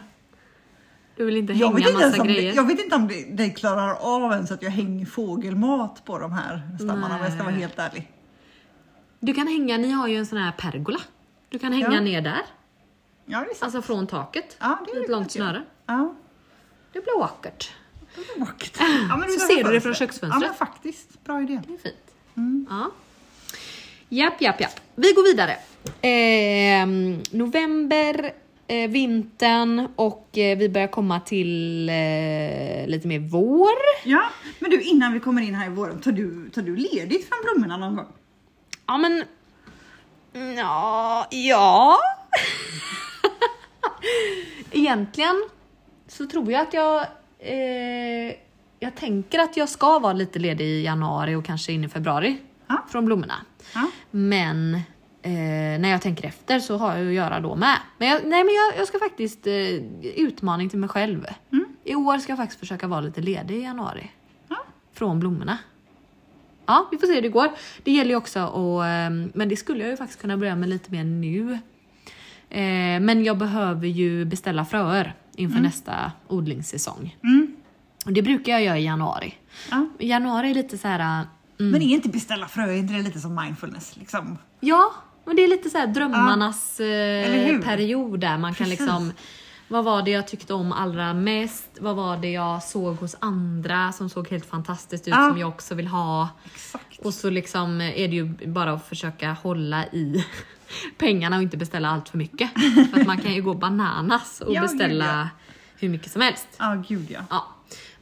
[1.17, 2.55] Du vill inte jag, hänga vet inte massa om det, grejer?
[2.55, 6.33] jag vet inte om det, det klarar av ens att jag hänger fågelmat på de
[6.33, 7.61] här stammarna om jag ska vara Nej.
[7.61, 8.11] helt ärlig.
[9.21, 10.99] Du kan hänga, ni har ju en sån här pergola.
[11.49, 12.01] Du kan hänga Ja.
[12.01, 12.43] ner där,
[13.27, 13.63] Ja, det är sant.
[13.63, 14.57] alltså från taket.
[14.61, 15.63] Ja, det är Ett långt snöre.
[15.87, 16.15] Ja,
[16.93, 17.73] Det blir vackert.
[18.15, 18.77] det är vackert.
[19.09, 19.97] Ja, men Så ser du det från fönstret.
[19.99, 20.43] köksfönstret.
[20.43, 21.25] Ja, men faktiskt.
[21.25, 21.61] Bra idé.
[21.67, 22.15] Det är fint.
[22.37, 22.67] Mm.
[22.71, 22.91] Ja.
[24.09, 24.81] Japp, japp, japp.
[24.95, 25.57] Vi går vidare.
[26.03, 28.33] Ehm, november,
[28.69, 31.95] eh, vintern och eh, vi börjar komma till eh,
[32.87, 33.69] lite mer vår.
[34.05, 34.23] Ja,
[34.59, 37.39] men du innan vi kommer in här i våren, tar du, tar du ledigt från
[37.45, 38.07] blommorna någon gång?
[38.87, 39.25] Ja men...
[40.57, 41.97] Ja, ja.
[44.73, 45.45] Egentligen
[46.09, 47.07] så tror jag att jag...
[47.39, 48.35] Eh,
[48.79, 52.37] jag tänker att jag ska vara lite ledig i januari och kanske in i februari
[52.67, 52.87] Ja.
[52.91, 53.35] från blommorna.
[53.75, 53.87] Ja.
[54.11, 54.81] Men
[55.27, 57.79] eh, när jag tänker efter så har jag att göra då med.
[57.99, 59.53] Men jag, nej men jag, jag ska faktiskt, eh,
[60.17, 61.27] utmaning till mig själv.
[61.85, 64.11] I år ska jag faktiskt försöka vara lite ledig i januari.
[64.49, 64.57] Ja.
[64.93, 65.59] Från blommorna.
[66.67, 67.49] Ja, vi får se hur det går.
[67.85, 70.69] Det gäller ju också att, eh, men det skulle jag ju faktiskt kunna börja med
[70.69, 71.53] lite mer nu.
[72.51, 77.17] Eh, men jag behöver ju beställa fröer inför nästa odlingssäsong.
[77.23, 77.57] Mm.
[78.07, 79.35] Och det brukar jag göra i januari.
[79.71, 79.87] Ja.
[79.99, 81.27] Januari är lite så här.
[81.61, 83.97] Mm, Men är inte beställa frö, är inte det lite som mindfulness?
[83.97, 84.39] Liksom?
[84.61, 84.93] Ja,
[85.27, 88.81] men det är lite så här drömmarnas Eller eh, period där man kan Precis.
[88.81, 89.12] liksom
[89.69, 91.69] vad var det jag tyckte om allra mest?
[91.81, 95.29] Vad var det jag såg hos andra som såg helt fantastiskt ut Ja.
[95.29, 96.29] som jag också vill ha?
[96.45, 96.99] Exakt.
[96.99, 100.25] Och så liksom är det ju bara att försöka hålla i
[100.99, 102.51] pengarna och inte beställa allt för mycket.
[102.93, 105.29] För att man kan ju gå bananas och Ja, gud, beställa ja.
[105.77, 106.47] hur mycket som helst.
[106.59, 107.21] Ja, gud ja.
[107.31, 107.47] Ja.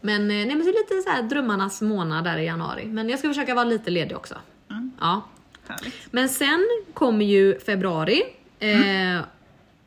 [0.00, 2.84] Men, eh, nej, men det är lite så här drömmarnas månad där i januari.
[2.86, 4.34] Men jag ska försöka vara lite ledig också.
[4.70, 4.90] Mm.
[5.00, 5.22] Ja.
[5.66, 5.94] Härligt.
[6.10, 8.22] Men sen kommer ju februari,
[8.58, 9.20] eh,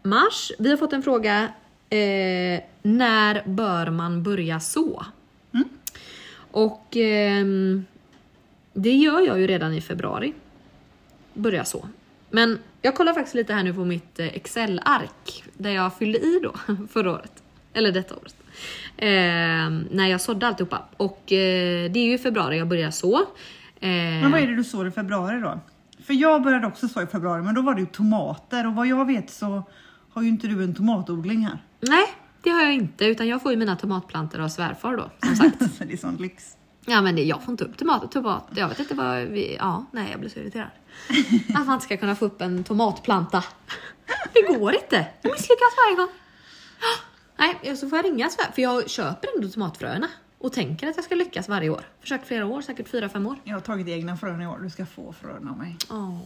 [0.04, 0.52] mars.
[0.60, 1.54] Vi har fått en fråga.
[1.90, 5.06] Eh, när bör man börja så?
[5.54, 5.70] Mm.
[6.52, 7.86] Och ehm,
[8.74, 10.34] det gör jag ju redan i februari.
[11.34, 11.88] Börja så.
[12.30, 16.40] Men jag kollar faktiskt lite här nu på mitt eh, Excel-ark där jag fyllde i
[16.44, 16.54] då
[16.92, 17.44] förra året.
[17.74, 18.36] Eller detta året.
[18.98, 19.08] Eh,
[19.92, 20.86] när jag sådde alltihopa.
[20.98, 23.26] Och eh, det är ju i februari jag börjar så.
[23.82, 23.90] Eh,
[24.22, 25.60] Men vad är det du sår i februari då?
[26.04, 28.88] För jag började också så i februari, men då var det ju tomater och vad
[28.88, 29.64] jag vet så
[30.14, 31.64] har ju inte du en tomatodling här.
[31.80, 32.06] Nej,
[32.44, 33.06] det har jag inte.
[33.06, 35.60] Utan jag får ju mina tomatplantor av svärfar då, som sagt.
[35.80, 36.54] Det är sån lyx.
[36.86, 38.08] Ja men det, jag får inte upp tomater.
[38.08, 39.56] Tomat, jag vet inte vad vi...
[39.60, 40.70] Ja, nej jag blir så irriterad.
[41.56, 43.44] Att man inte ska kunna få upp en tomatplanta.
[44.34, 45.08] Det går inte.
[45.22, 46.08] Jag misslyckas varje gång.
[47.38, 50.08] Nej, så får jag ringa svär, för jag köper ändå tomatfröerna.
[50.40, 51.82] Och tänker att jag ska lyckas varje år.
[52.02, 53.36] Försökt flera år, säkert fyra fem år.
[53.44, 55.78] Jag har tagit egna frön i år, du ska få frön av mig.
[55.90, 56.20] Åh.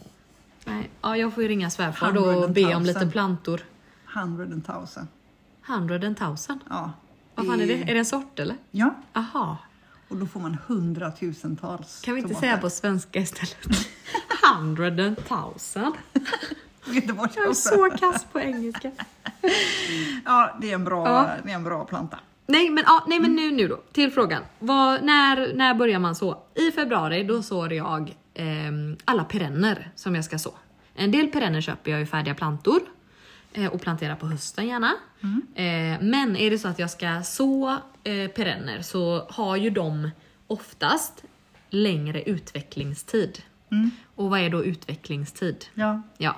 [0.66, 0.90] Nej.
[1.02, 3.62] Ja, jag får ju ringa svärfar då och be om lite plantor.
[4.16, 5.08] Hundred and thousand.
[5.68, 6.60] Hundred and thousand.
[6.70, 6.92] Ja.
[7.36, 7.74] Vad fan är det?
[7.82, 8.56] Är det en sort eller?
[8.72, 9.58] Ja, Aha.
[10.08, 12.48] och då får man hundratusentals Kan vi inte tomater.
[12.48, 13.58] säga på svenska istället?
[14.56, 15.96] Hundred and thousand.
[16.86, 18.92] Jag är så kass på engelska.
[20.26, 21.30] Ja, det är en bra, Ja.
[21.44, 22.20] det är en bra planta.
[22.52, 24.44] Nej men, ja, nej, men nu, nu då, till frågan.
[24.60, 26.44] Vad, när, när börjar man så?
[26.56, 30.54] I februari då sår jag ehm, alla perenner som jag ska så.
[30.96, 32.82] En del perenner köper jag i färdiga plantor
[33.54, 34.94] eh, och planterar på hösten gärna.
[35.56, 37.70] Eh, men är det så att jag ska så
[38.04, 40.10] eh, perenner så har ju de
[40.48, 41.24] oftast
[41.70, 43.42] längre utvecklingstid.
[44.16, 45.66] Och vad är då utvecklingstid?
[45.74, 46.02] Ja.
[46.18, 46.36] Ja.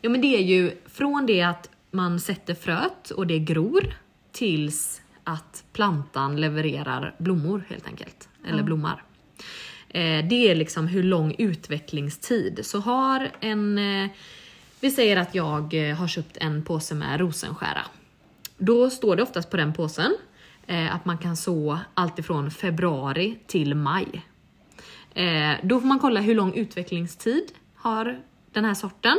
[0.00, 3.94] ja, men det är ju från det att man sätter fröet och det gror
[4.32, 8.28] tills att plantan levererar blommor helt enkelt.
[8.46, 9.02] Eller blommar.
[9.88, 12.60] Eh, det är liksom hur lång utvecklingstid.
[12.62, 13.78] Så har en...
[13.78, 14.10] Eh,
[14.80, 17.82] vi säger att jag eh, har köpt en påse med rosenskära.
[18.58, 20.16] Då står det oftast på den påsen
[20.66, 24.26] eh, att man kan så allt ifrån februari till maj.
[25.62, 28.20] Då får man kolla hur lång utvecklingstid har
[28.52, 29.18] den här sorten.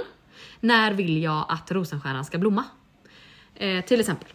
[0.59, 2.63] När vill jag att rosenskäran ska blomma?
[3.85, 4.27] Till exempel.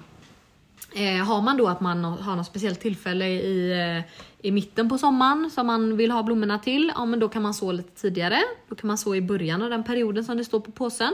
[0.94, 4.04] Eh, har man då att man har något speciellt tillfälle i, eh,
[4.46, 7.54] i mitten på sommaren som man vill ha blommorna till, ja men då kan man
[7.54, 8.42] så lite tidigare.
[8.68, 11.12] Då kan man så i början av den perioden som det står på påsen.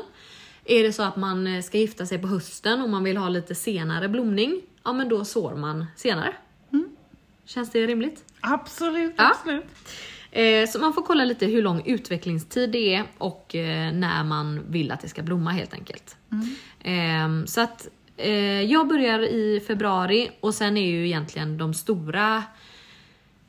[0.65, 3.29] Är det så att man eh, ska gifta sig på hösten och man vill ha
[3.29, 6.35] lite senare blomning, ja men då sår man senare.
[7.45, 8.25] Känns det rimligt?
[8.41, 9.31] Absolut, Ja.
[9.31, 9.65] absolut.
[10.31, 14.61] Eh, så man får kolla lite hur lång utvecklingstid det är och eh, när man
[14.69, 16.17] vill att det ska blomma helt enkelt.
[16.81, 17.89] Eh, så att,
[18.69, 22.43] jag börjar i februari och sen är ju egentligen de stora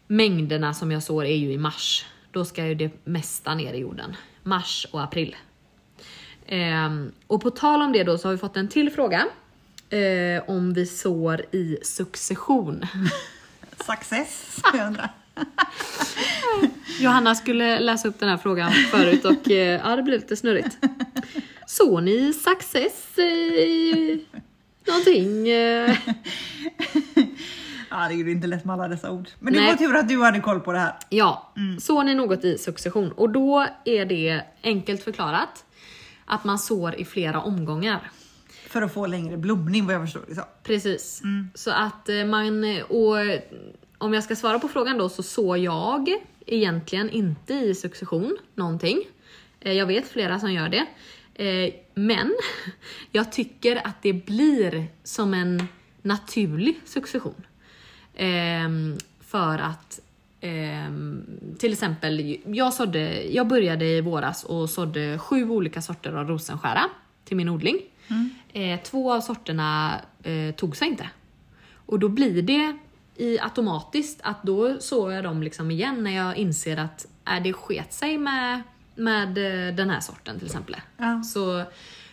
[0.08, 2.06] mängderna som jag sår är ju i mars.
[2.32, 4.16] Då ska ju det mesta ner i jorden.
[4.44, 5.36] Mars och april.
[6.48, 9.28] Ehm, och på tal om det då så har vi fått en till fråga.
[9.90, 12.86] Eh, om vi sår i succession.
[13.86, 15.12] Success, jag undrar.
[17.00, 20.78] Johanna skulle läsa upp den här frågan förut och eh, ja, det blev lite snurrigt.
[21.68, 24.26] Såg ni success i
[24.88, 25.50] någonting?
[25.50, 25.98] Eh,
[27.90, 29.30] Ja, det är ju inte lätt med alla dessa ord.
[29.40, 29.70] Men det Nej.
[29.70, 30.94] var tur att du hade koll på det här.
[31.10, 33.12] Ja, såg ni något i succession?
[33.12, 35.66] Och då är det enkelt förklarat
[36.26, 38.12] att man sår i flera omgångar.
[38.68, 40.42] För att få längre blomning vad jag förstår så.
[40.64, 41.22] Precis.
[41.54, 43.18] Så att eh, man, och
[43.98, 46.10] om jag ska svara på frågan då så såg jag
[46.46, 49.00] egentligen inte i succession någonting.
[49.60, 50.86] Eh, Jag vet flera som gör det.
[51.34, 52.36] Eh, Men
[53.12, 55.68] jag tycker att det blir som en
[56.02, 57.46] naturlig succession.
[58.16, 60.00] Ehm, För att
[60.42, 61.24] ehm,
[61.60, 66.84] till exempel, jag, sådde, jag började i våras och sådde sju olika sorter av rosenskära
[67.26, 67.78] till min odling.
[68.54, 71.10] Eh, två av sorterna eh, tog sig inte.
[71.86, 72.78] Och då blir det
[73.16, 77.54] i automatiskt att då såg jag dem liksom igen när jag inser att äh, det
[77.54, 78.62] sket sig med,
[78.96, 80.76] med eh, den här sorten till exempel.
[80.98, 81.24] Ja.
[81.24, 81.64] Så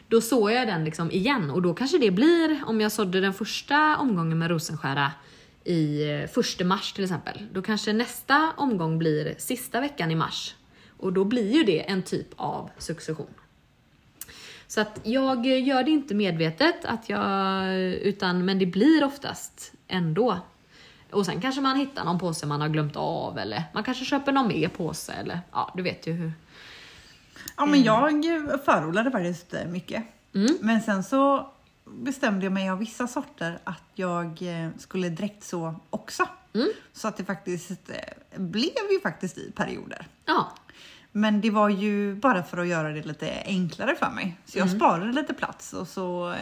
[0.08, 3.34] då såg jag den liksom igen och då kanske det blir, om jag sådde den
[3.34, 5.12] första omgången med rosenskära
[5.64, 10.54] i eh, första mars till exempel, då kanske nästa omgång blir sista veckan i mars.
[10.96, 13.34] Och då blir ju det en typ av succession.
[14.66, 20.38] Så att jag gör det inte medvetet, att jag, utan, men det blir oftast ändå.
[21.10, 24.32] Och sen kanske man hittar någon påse man har glömt av eller man kanske köper
[24.32, 26.32] någon mer påse eller ja, du vet ju hur.
[27.60, 30.04] Ja, men jag förordade faktiskt eh, mycket.
[30.34, 30.56] Mm.
[30.60, 31.50] Men sen så
[31.84, 36.28] bestämde jag mig av vissa sorter att jag eh, skulle direkt så också.
[36.52, 36.68] Mm.
[36.92, 40.06] Så att det faktiskt eh, blev ju faktiskt i perioder.
[40.24, 40.52] Ja,
[41.12, 44.36] Men det var ju bara för att göra det lite enklare för mig.
[44.46, 44.78] Så jag Mm.
[44.78, 46.34] sparade lite plats och så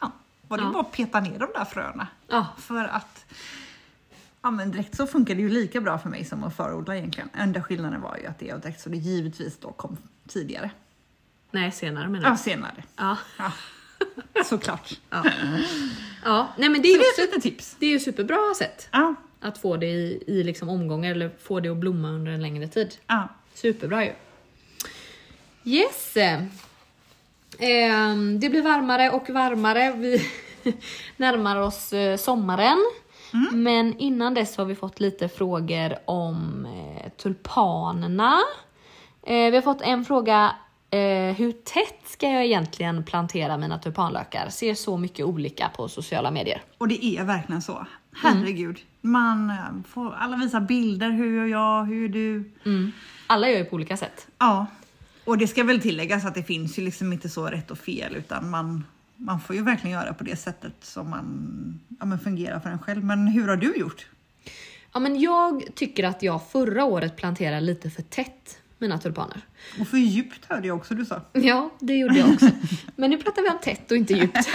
[0.00, 0.10] ja,
[0.48, 0.70] var det Ja.
[0.72, 2.06] bara att peta ner de där fröna.
[2.28, 3.24] ja, För att
[4.46, 7.28] ja, men direkt så funkar det ju lika bra för mig som att förodla egentligen.
[7.34, 9.96] Enda skillnaden var ju att det direkt så det givetvis då kom
[10.28, 10.70] tidigare.
[11.50, 12.38] nej senare menar Ja, jag.
[12.40, 12.84] senare.
[12.96, 13.52] Ja, Ja,
[14.44, 14.90] såklart.
[15.10, 15.24] ja.
[16.24, 17.76] ja, nej men det är är också ett tips.
[17.78, 21.60] det är ju superbra sätt Ja, att få det i, i liksom omgångar eller få
[21.60, 22.94] det att blomma under en längre tid.
[23.06, 23.28] ja.
[23.54, 24.12] Superbra ju.
[25.64, 26.16] Yes.
[27.58, 29.92] Ehm, det blir varmare och varmare.
[29.92, 30.26] Vi
[31.16, 32.16] närmar oss eh,
[33.30, 33.62] sommaren.
[33.62, 38.38] Men innan dess har vi fått lite frågor om eh, tulpanerna.
[39.22, 40.52] Eh, vi har fått en fråga.
[40.90, 44.48] Eh, hur tätt ska jag egentligen plantera mina tulpanlökar?
[44.48, 46.62] Ser så mycket olika på sociala medier.
[46.78, 47.86] Och det är verkligen så.
[48.22, 48.78] Herregud.
[49.00, 49.56] Man eh,
[49.88, 51.10] får alla visa bilder.
[51.10, 51.84] Hur gör jag?
[51.84, 52.50] Hur gör du?
[53.26, 54.26] Alla gör ju på olika sätt.
[54.38, 54.66] Ja.
[55.24, 58.16] Och det ska väl tilläggas att det finns ju liksom inte så rätt och fel
[58.16, 58.84] utan man,
[59.16, 62.78] man får ju verkligen göra på det sättet som man ja, men fungerar för en
[62.78, 63.04] själv.
[63.04, 64.06] Men hur har du gjort?
[64.92, 69.40] Ja, men jag tycker att jag förra året planterade lite för tätt mina tulpaner.
[69.80, 71.20] Och för djupt hörde jag också du sa.
[71.32, 72.50] Ja, det gjorde jag också.
[72.96, 74.48] Men nu pratar vi om tätt och inte djupt.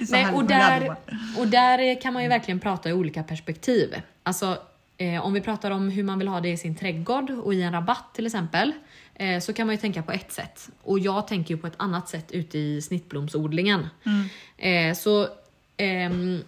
[0.10, 0.96] Nej, och, där,
[1.38, 3.94] och där kan man ju verkligen prata i olika perspektiv.
[4.22, 4.58] Alltså,
[4.96, 7.62] eh, om vi pratar om hur man vill ha det i sin trädgård och i
[7.62, 8.72] en rabatt till exempel,
[9.40, 10.68] så kan man ju tänka på ett sätt.
[10.82, 13.86] Och jag tänker ju på ett annat sätt ute i snittblomsodlingen.
[14.56, 15.28] Eh, så
[15.76, 16.42] ehm,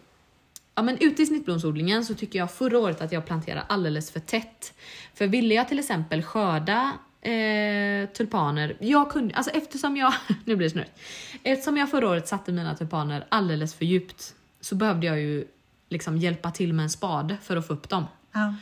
[0.79, 4.21] Ja men ute i snittblomsodlingen så tycker jag förra året att jag planterade alldeles för
[4.21, 4.73] tätt.
[5.15, 10.67] För ville jag till exempel skörda eh, tulpaner, jag kunde, alltså eftersom jag, nu blir
[10.67, 11.01] det snurrigt.
[11.43, 15.45] Eftersom jag förra året satte mina tulpaner alldeles för djupt så behövde jag ju
[15.89, 18.05] liksom hjälpa till med en spade för att få upp dem.
[18.33, 18.55] Ja.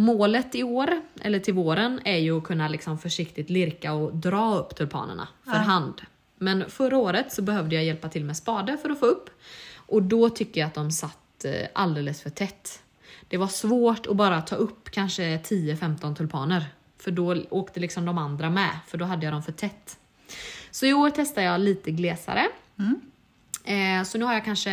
[0.00, 4.54] Målet i år, eller till våren, är ju att kunna liksom försiktigt lirka och dra
[4.54, 5.58] upp tulpanerna för Ja.
[5.58, 6.02] hand.
[6.38, 9.30] Men förra året så behövde jag hjälpa till med spade för att få upp.
[9.76, 12.82] Och då tycker jag att de satt eh, alldeles för tätt.
[13.28, 16.64] Det var svårt att bara ta upp kanske 10-15 tulpaner.
[16.98, 19.98] För då åkte liksom de andra med, för då hade jag dem för tätt.
[20.70, 22.46] Så i år testar jag lite glesare.
[23.64, 24.72] Eh, så nu har jag kanske,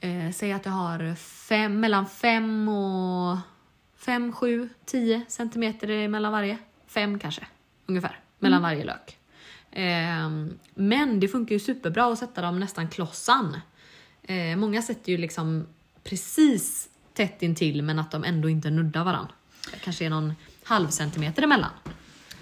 [0.00, 3.36] eh, säg att jag har fem, mellan 5 och
[4.08, 6.58] 5, 7, 10 centimeter mellan varje.
[6.86, 7.46] Fem kanske,
[7.86, 9.18] ungefär, mellan varje lök.
[9.70, 10.30] Eh,
[10.74, 13.56] men det funkar ju superbra att sätta dem nästan klossan.
[14.22, 15.66] Eh, många sätter ju liksom
[16.04, 19.32] precis tätt intill men att de ändå inte nuddar varandra.
[19.72, 21.70] Det kanske är någon halv centimeter emellan.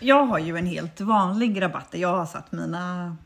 [0.01, 3.17] Jag har ju en helt vanlig rabatt där jag har satt mina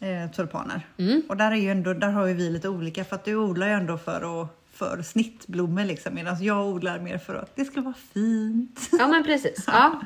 [0.00, 0.86] eh, tulpaner.
[0.96, 1.22] Mm.
[1.28, 3.66] Och där, är ju ändå, där har ju vi lite olika för att du odlar
[3.66, 7.80] ju ändå för, att, för snittblommor liksom medan jag odlar mer för att det ska
[7.80, 8.88] vara fint.
[8.92, 9.64] Ja men precis.
[9.66, 10.00] Ja.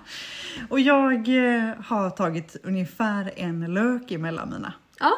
[0.68, 4.72] Och jag eh, har tagit ungefär en lök emellan mina.
[5.00, 5.12] ja.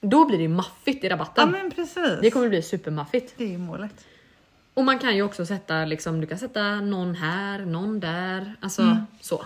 [0.00, 1.50] Då blir det maffigt i Ja rabatten.
[1.50, 2.18] men precis.
[2.22, 3.34] Det kommer bli supermaffigt.
[3.36, 4.04] Det är målet.
[4.74, 8.82] Och man kan ju också sätta liksom, du kan sätta någon här, någon där, alltså
[8.82, 8.96] Mm.
[9.20, 9.44] så.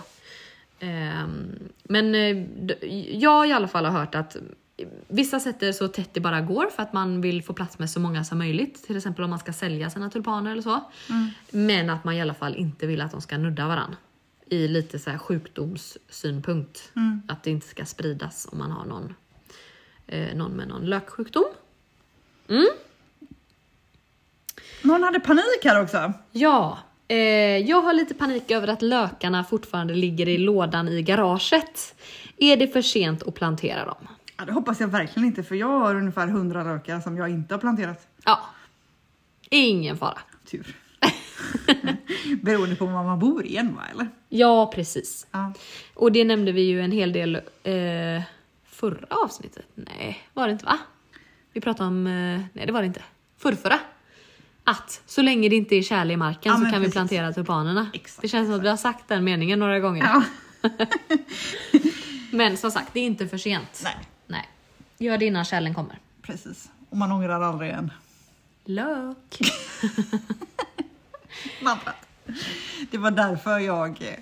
[0.79, 2.45] Ehm, men eh,
[3.17, 4.35] jag i alla fall har hört att
[5.07, 7.99] vissa sätter så tätt det bara går för att man vill få plats med så
[7.99, 8.83] många som möjligt.
[8.87, 10.79] Till exempel om man ska sälja sina tulpaner eller så.
[11.51, 13.95] Men att man i alla fall inte vill att de ska nudda varann.
[14.49, 16.91] I lite så här sjukdomssynpunkt.
[17.27, 19.13] Att det inte ska spridas om man har någon,
[20.07, 21.45] eh, någon med någon löksjukdom.
[24.81, 26.13] Någon hade panik här också.
[26.31, 27.17] Ja, eh,
[27.57, 31.95] jag har lite panik över att lökarna fortfarande ligger i lådan i garaget.
[32.37, 34.07] Är det för sent att plantera dem?
[34.41, 37.53] Ja, det hoppas jag verkligen inte för jag har ungefär 100 lökar som jag inte
[37.53, 38.07] har planterat.
[38.25, 38.39] Ja,
[39.49, 40.17] ingen fara.
[40.51, 40.75] Tur.
[42.41, 44.09] Beroende på var man bor igen va eller?
[44.29, 45.27] Ja, precis.
[45.31, 45.53] Ja.
[45.93, 48.23] Och det nämnde vi ju en hel del eh,
[48.65, 49.65] förra avsnittet.
[49.75, 50.77] Nej, var det inte va?
[51.53, 53.01] Vi pratade om, eh, nej det var det inte.
[53.37, 53.79] Förrförra.
[54.63, 56.93] Att så länge det inte är kärle i marken Ja, så kan vi precis.
[56.93, 57.89] plantera tulpanerna.
[57.93, 60.03] Exakt, det känns som att vi har sagt den meningen några gånger.
[60.03, 60.23] ja.
[62.31, 63.81] Men som sagt, det är inte för sent.
[63.83, 63.95] Nej.
[65.01, 65.99] Gör det innan kärlen kommer.
[66.21, 66.71] precis.
[66.89, 67.91] Och man ångrar aldrig en
[68.65, 69.39] Lök.
[72.91, 74.17] Det var därför jag,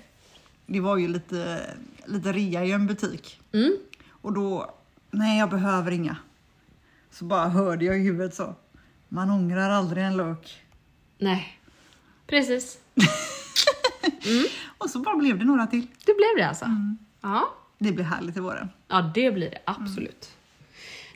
[0.66, 1.70] det var ju lite,
[2.06, 3.40] lite rea i en butik.
[3.52, 3.76] Mm.
[4.10, 4.74] Och då,
[5.10, 6.16] nej jag behöver inga.
[7.10, 8.54] Så bara hörde jag i huvudet så,
[9.08, 10.62] man ångrar aldrig en lök.
[11.18, 11.58] Nej.
[12.26, 12.78] Precis.
[14.78, 15.86] Och så bara blev det några till.
[16.06, 16.66] Det blev det alltså.
[17.20, 17.54] Ja.
[17.78, 18.68] Det blir härligt i våren.
[18.88, 20.30] ja, det blir det absolut.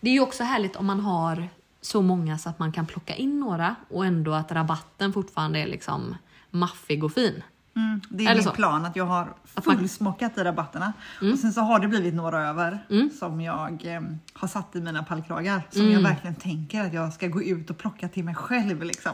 [0.05, 1.49] Det är ju också härligt om man har
[1.81, 5.67] så många så att man kan plocka in några och ändå att rabatten fortfarande är
[5.67, 6.17] liksom
[6.51, 7.43] maffig och fin.
[7.77, 8.51] Mm, det är Eller min så.
[8.51, 10.93] plan att jag har fullsmockat i rabatterna.
[11.33, 13.11] Och sen så har det blivit några över Mm.
[13.19, 14.01] som jag eh,
[14.33, 15.63] har satt i mina pallkragar.
[15.71, 18.83] Som jag verkligen tänker att jag ska gå ut och plocka till mig själv.
[18.83, 19.13] Liksom.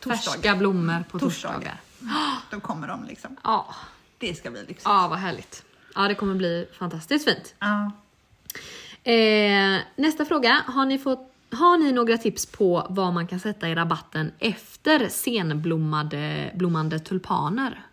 [0.00, 0.30] Torsdag.
[0.32, 1.48] färska blommor på Torsdag.
[1.52, 1.80] torsdagar.
[2.50, 3.36] Då kommer de liksom.
[3.44, 3.74] Ja,
[4.18, 4.86] Det ska bli lyxigt.
[4.86, 5.64] ah, vad härligt.
[5.94, 7.54] Ja, det kommer bli fantastiskt fint.
[9.04, 10.62] Eh, nästa fråga.
[10.66, 15.08] Har ni, fått, har ni några tips på vad man kan sätta i rabatten efter
[15.08, 17.86] senblommade blommande tulpaner?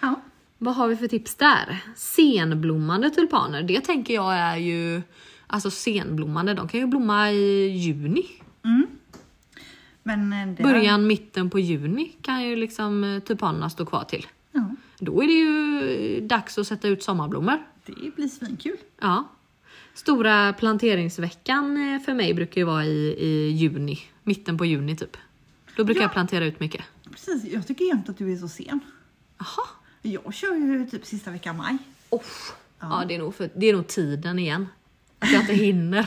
[0.00, 0.20] Ja.
[0.58, 1.78] Vad har vi för tips där?
[1.96, 5.02] Senblommande tulpaner, det tänker jag är ju
[5.46, 8.26] Alltså senblommande, de kan ju blomma i juni.
[10.02, 14.26] Men eh, Början, mitten på juni kan ju liksom eh, tulpanerna stå kvar till.
[14.52, 17.58] Ja, Då är det ju dags att sätta ut sommarblommor.
[17.86, 18.76] det blir svinkul.
[19.00, 19.28] Ja.
[19.94, 25.16] Stora planteringsveckan eh, för mig brukar ju vara i, i juni, mitten på juni typ.
[25.76, 26.04] Då brukar Ja.
[26.04, 26.84] jag plantera ut mycket.
[27.10, 28.80] Precis, jag tycker jämt att du är så sen.
[29.38, 29.66] Jaha.
[30.02, 31.76] Jag kör ju typ sista veckan maj.
[32.10, 32.20] Oh.
[32.80, 34.68] Ja, det, är nog för, det är nog tiden igen.
[35.18, 36.06] Att jag inte hinner.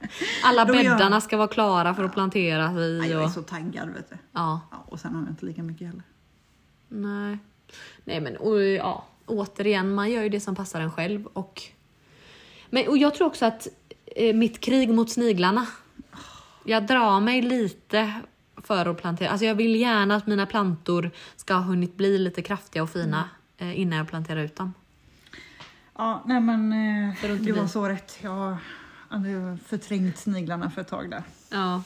[0.44, 3.10] Alla bäddarna ska vara klara för att planteras Nej, i.
[3.10, 4.16] jag är Och, så taggad vet du.
[4.32, 6.02] ja, Ja, och sen har jag inte lika mycket heller.
[6.88, 7.38] nej.
[8.04, 11.26] Nej men och, ja, återigen, man gör ju det som passar en själv.
[11.26, 11.62] Och,
[12.70, 13.68] men, och jag tror också att
[14.16, 15.66] eh, mitt krig mot sniglarna.
[16.64, 18.14] Jag drar mig lite
[18.56, 19.30] för att plantera.
[19.30, 23.28] Alltså jag vill gärna att mina plantor ska ha hunnit bli lite kraftiga och fina
[23.58, 24.74] eh, innan jag planterar ut dem.
[25.96, 28.18] Ja, nej men eh, det var så rätt.
[28.22, 28.56] Jag
[29.08, 31.22] hade förträngt sniglarna för ett tag där.
[31.50, 31.82] Ja.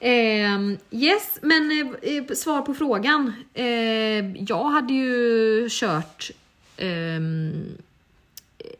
[0.00, 3.32] Ehm, yes, men eh, eh, svar på frågan.
[3.54, 6.30] Eh, jag hade ju kört
[6.76, 7.76] ehm,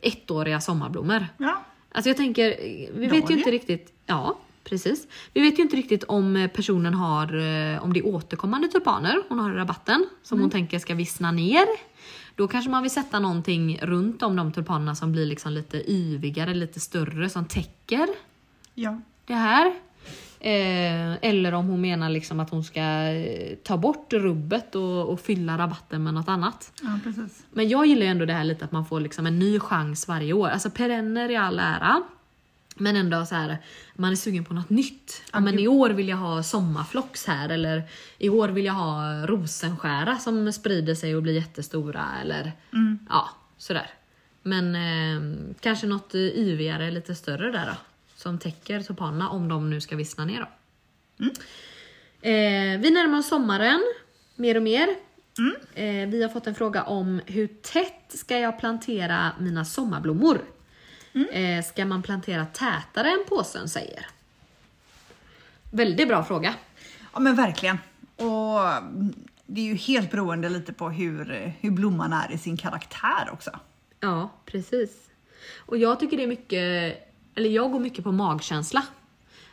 [0.01, 1.27] ettåriga sommarblommor.
[1.37, 1.63] Ja,
[1.97, 2.55] Alltså jag tänker,
[2.93, 3.93] vi vet ju inte riktigt.
[4.05, 5.07] Ja, precis.
[5.33, 9.23] Vi vet ju inte riktigt om eh, personen har, eh, om det är återkommande tulpaner
[9.29, 11.65] hon har i rabatten som hon tänker ska vissna ner.
[12.35, 16.53] Då kanske man vill sätta någonting runt om de tulpanerna som blir liksom lite yvigare,
[16.53, 18.07] lite större, som täcker
[18.73, 19.01] ja.
[19.25, 19.73] det här.
[20.39, 25.19] Eh, eller om hon menar liksom att hon ska eh, ta bort rubbet och, och
[25.19, 26.71] fylla rabatten med något annat.
[26.81, 27.45] ja precis.
[27.51, 30.07] Men jag gillar ju ändå det här lite att man får liksom en ny chans
[30.07, 30.49] varje år.
[30.49, 32.01] Alltså perenner i all ära.
[32.79, 33.57] Men ändå så här,
[33.95, 35.21] man är sugen på något nytt.
[35.33, 37.83] Ja, men i år vill jag ha sommarflox här eller
[38.17, 42.51] i år vill jag ha rosenskära som sprider sig och blir jättestora eller
[43.09, 43.89] ja, sådär.
[44.43, 47.73] Men eh, kanske något eh, yvigare, lite större där då.
[48.17, 50.47] Som täcker tulpanerna om de nu ska vissna ner då.
[52.21, 53.83] Eh, vi närmar oss sommaren
[54.35, 54.87] mer och mer.
[55.73, 60.41] Eh, vi har fått en fråga om hur tätt ska jag plantera mina sommarblommor?
[61.31, 64.07] Eh, ska man plantera tätare än påsen säger?
[65.71, 66.53] Väldigt bra fråga.
[67.13, 67.77] Ja men verkligen.
[68.15, 69.13] Och mm,
[69.45, 73.59] det är ju helt beroende lite på hur, hur blomman är i sin karaktär också.
[73.99, 75.09] Ja, precis.
[75.57, 77.06] Och jag tycker det är mycket,
[77.37, 78.83] eller jag går mycket på magkänsla.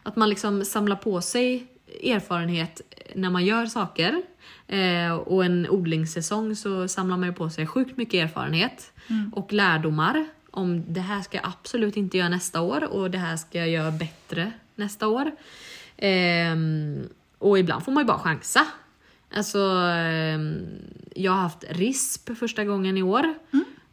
[0.02, 1.66] Att man liksom samlar på sig
[2.02, 2.80] erfarenhet
[3.14, 4.22] när man gör saker.
[4.66, 8.92] Eh, och en odlingssäsong så samlar man ju på sig sjukt mycket erfarenhet
[9.32, 13.36] och lärdomar om det här ska jag absolut inte göra nästa år och det här
[13.36, 15.30] ska jag göra bättre nästa år.
[15.96, 17.08] Ehm,
[17.38, 18.66] och ibland får man ju bara chansa.
[19.34, 20.66] Alltså, ehm,
[21.14, 23.34] jag har haft RISP första gången i år.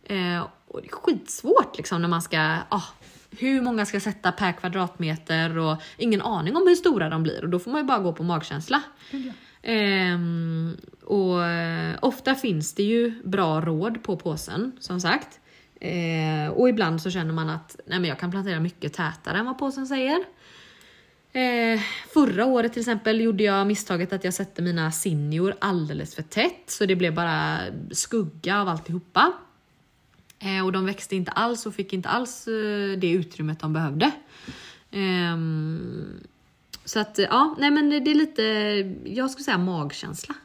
[0.04, 2.84] Eh, och det är skitsvårt liksom när man ska, ah,
[3.40, 7.50] hur många ska sätta per kvadratmeter och ingen aning om hur stora de blir och
[7.50, 8.82] då får man ju bara gå på magkänsla.
[9.64, 15.40] Ehm, och eh, ofta finns det ju bra råd på påsen som sagt.
[15.82, 19.46] Eh, och ibland så känner man att nej men jag kan plantera mycket tätare än
[19.46, 20.20] vad påsen säger.
[21.34, 21.80] Eh,
[22.14, 26.64] förra året till exempel gjorde jag misstaget att jag satte mina sinjor alldeles för tätt
[26.68, 27.58] så det blev bara
[27.92, 29.34] skugga av alltihopa.
[30.44, 34.12] Eh, och de växte inte alls och fick inte alls eh, det utrymmet de behövde.
[34.92, 36.20] Ehm,
[36.86, 38.44] så att ja, nej men det är lite,
[39.10, 40.36] jag skulle säga magkänsla.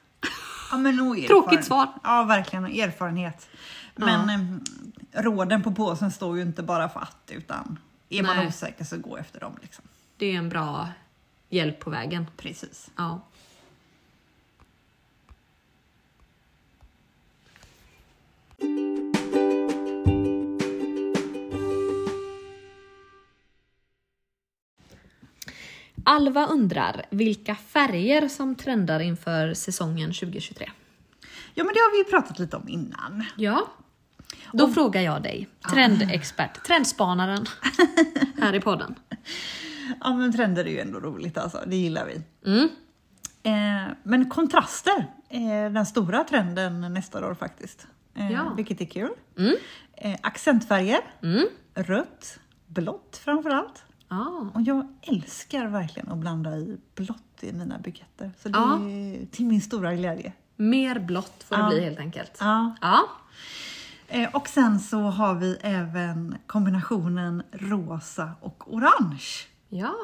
[0.70, 1.88] Ja, men erfaren- Tråkigt svar.
[2.02, 2.64] Ja, verkligen.
[2.64, 3.48] och Erfarenhet.
[3.94, 4.60] Men em,
[5.12, 7.78] råden på påsen står ju inte bara för att, utan
[8.08, 8.46] är man Nej.
[8.46, 9.56] osäker så gå efter dem.
[9.62, 9.84] Liksom.
[10.16, 10.88] Det är en bra
[11.48, 12.26] hjälp på vägen.
[12.36, 12.90] Precis.
[12.96, 13.20] Ja.
[26.08, 30.70] Alva undrar vilka färger som trendar inför säsongen 2023.
[31.54, 33.24] Ja, men det har vi ju pratat lite om innan.
[33.36, 33.66] Ja.
[34.52, 37.46] Då frågar jag dig, trendexpert, trendspanaren
[38.40, 38.94] här i podden.
[40.00, 41.62] Ja, men trender är ju ändå roligt alltså.
[41.66, 42.22] Det gillar vi.
[42.50, 42.68] Mm.
[43.42, 47.86] Eh, men kontraster är den stora trenden nästa år faktiskt.
[48.14, 48.52] Eh, Ja.
[48.56, 49.10] Vilket är kul.
[49.38, 49.54] Mm.
[49.92, 51.00] Eh, accentfärger.
[51.22, 51.46] Mm.
[51.74, 53.82] Rött, blått framförallt.
[54.08, 54.26] Ah.
[54.54, 58.30] Och jag älskar verkligen att blanda i blått i mina buketter.
[58.42, 58.74] Så det Ja.
[58.80, 60.32] är till min stora glädje.
[60.56, 61.68] Mer blått får det Ja.
[61.68, 62.36] bli helt enkelt.
[62.40, 62.74] Ja.
[62.80, 63.00] Ja.
[64.08, 69.24] Eh, och sen så har vi även kombinationen rosa och orange.
[69.68, 69.94] Ja.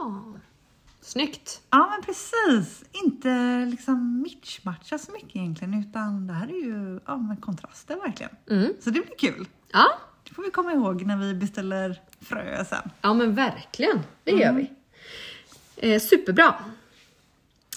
[1.01, 1.61] Snyggt.
[1.71, 7.17] Ja men precis, inte liksom mitchmatcha så mycket egentligen utan det här är ju ja,
[7.17, 8.33] men kontraster verkligen.
[8.51, 8.73] Mm.
[8.81, 9.49] Så det blir kul.
[9.73, 9.85] Ja.
[10.33, 12.91] Det får vi komma ihåg när vi beställer frö sen.
[13.03, 14.71] Ja men verkligen, det gör vi.
[15.77, 16.55] Eh, superbra.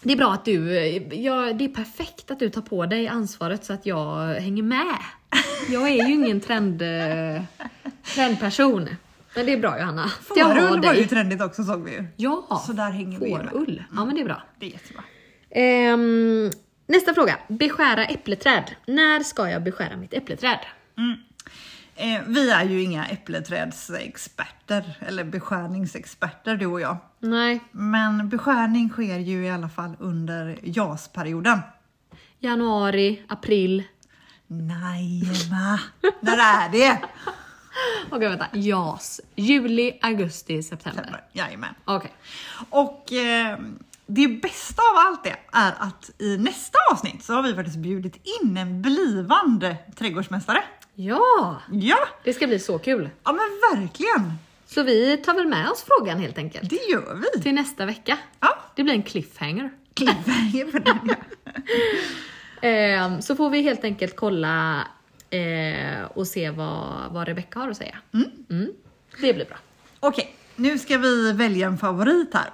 [0.04, 3.08] Det är bra att du, eh, ja, det är perfekt att du tar på dig
[3.08, 4.96] ansvaret så att jag hänger med.
[5.70, 7.44] Jag är ju ingen trend, eh,
[8.16, 8.90] trendperson.
[9.36, 10.10] Men det är bra Johanna.
[10.22, 11.08] Fårull var ju dig.
[11.08, 12.06] trendigt också såg vi ju.
[12.16, 13.84] Ja, Så där hänger fårull.
[13.96, 14.44] Ja men det är bra.
[14.60, 15.04] Det är jättebra.
[15.50, 16.52] Ehm,
[16.88, 17.38] nästa fråga.
[17.48, 18.76] Beskära äppleträd.
[18.86, 20.60] När ska jag beskära mitt äppleträd?
[21.96, 26.98] Eh, vi är ju inga äppleträdsexperter eller beskärningsexperter du och jag.
[27.20, 31.60] Nej, Men beskärning sker ju i alla fall under jasperioden.
[32.40, 33.84] januari, april.
[34.48, 35.80] Nej, va?
[36.22, 37.00] När är det?
[38.10, 39.22] Okej vänta, jas.
[39.36, 41.24] Juli, augusti, september.
[41.32, 41.76] Jajamän.
[41.86, 42.12] Okej.
[42.70, 43.60] Och eh,
[44.06, 48.16] det bästa av allt det är att i nästa avsnitt så har vi faktiskt bjudit
[48.42, 50.64] in en blivande trädgårdsmästare.
[50.96, 53.10] Ja, Ja, det ska bli så kul.
[53.24, 54.34] ja men verkligen.
[54.68, 56.70] Så vi tar väl med oss frågan helt enkelt.
[56.70, 57.42] Det gör vi.
[57.42, 58.18] Till nästa vecka.
[58.40, 59.72] Ja, Det blir en cliffhanger.
[59.94, 61.00] cliffhanger för den.
[61.08, 61.16] ja.
[62.62, 64.88] Ehm, så får vi helt enkelt kolla
[65.30, 67.98] eh, och se vad, vad Rebecca har att säga.
[68.50, 68.72] Mm.
[69.22, 69.58] Det blir bra.
[70.00, 72.50] Okej, nu ska vi välja en favorit här.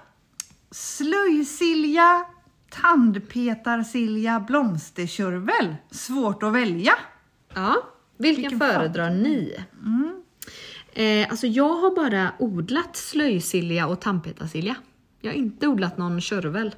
[0.72, 2.26] Slöjsilja,
[2.70, 5.76] tandpetarsilja, blomsterkörvel.
[5.92, 6.94] Svårt att välja.
[7.54, 7.76] Ja,
[8.22, 9.56] vilken, Vilken föredrar ni?
[10.94, 14.76] Eh, alltså jag har bara odlat slöjsilja och tandpetarsilja.
[15.22, 16.76] Jag har inte odlat någon körvel.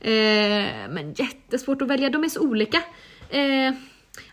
[0.00, 2.82] Eh, men jättesvårt att välja, de är så olika.
[3.28, 3.74] Eh,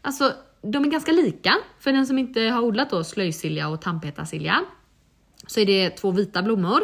[0.01, 4.61] alltså de är ganska lika, för den som inte har odlat då slöjsilja och tandpetarsilja.
[5.47, 6.81] Så är det två vita blommor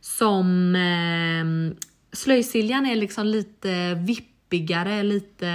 [0.00, 1.76] som eh,
[2.12, 5.46] slöjsiljan är liksom lite vippigare, lite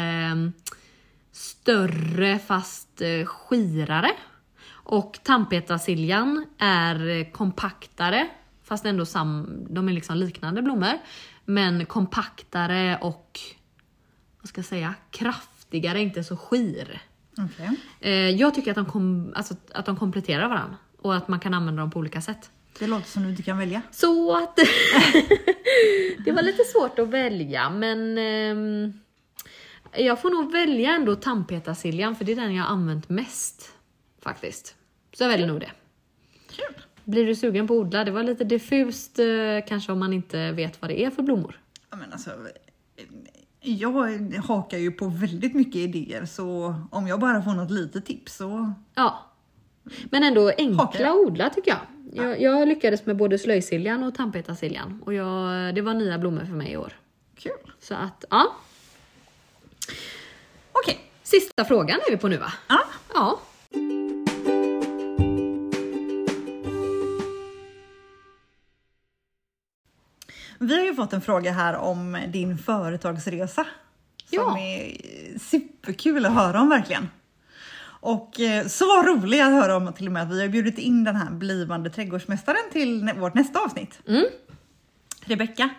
[1.39, 4.11] större fast eh, skirare.
[4.71, 8.27] Och tandpetarsiljan är eh, kompaktare,
[8.63, 10.97] fast ändå sam, de är liksom liknande blommor.
[11.45, 13.39] Men kompaktare och,
[14.41, 14.93] vad ska jag säga,
[15.69, 17.01] giftigare, inte så skir.
[17.37, 17.69] Okej.
[17.99, 21.53] Eh, jag tycker att de, kom, alltså, att de kompletterar varandra och att man kan
[21.53, 22.51] använda dem på olika sätt.
[22.79, 23.81] Det låter som du inte kan välja.
[23.91, 24.55] Så att
[26.25, 28.93] det var lite svårt att välja men ehm,
[29.97, 33.71] jag får nog välja ändå tandpetarsiljan för det är den jag har använt mest
[34.21, 34.75] faktiskt.
[35.13, 35.71] Så jag väljer nog det.
[36.49, 36.75] Kul.
[37.03, 38.03] Blir du sugen på att odla?
[38.03, 39.25] Det var lite diffust eh,
[39.67, 41.59] kanske om man inte vet vad det är för blommor.
[41.91, 42.31] Ja, men alltså,
[43.61, 43.91] jag
[44.47, 48.73] hakar ju på väldigt mycket idéer så om jag bara får något litet tips så
[48.95, 49.25] Ja.
[50.11, 51.05] Men ändå enkla Hakar.
[51.05, 51.79] att odla tycker jag.
[52.25, 52.41] jag.
[52.41, 56.71] Jag lyckades med både slöjsiljan och tandpetarsiljan och jag, det var nya blommor för mig
[56.71, 56.93] i år.
[57.35, 57.71] kul.
[57.79, 58.55] Så att ja,
[60.83, 60.99] Okej.
[61.23, 62.53] sista frågan är vi på nu va?
[62.67, 62.79] Ja.
[63.13, 63.39] Ja.
[70.59, 73.65] Vi har ju fått en fråga här om din företagsresa.
[74.25, 74.59] Som Ja.
[74.59, 74.97] är
[75.39, 77.09] superkul att höra om verkligen.
[78.01, 81.03] Och eh, så rolig att höra om till och med att vi har bjudit in
[81.03, 83.99] den här blivande trädgårdsmästaren till vårt nästa avsnitt.
[84.07, 84.25] Mm.
[85.21, 85.69] Rebecka.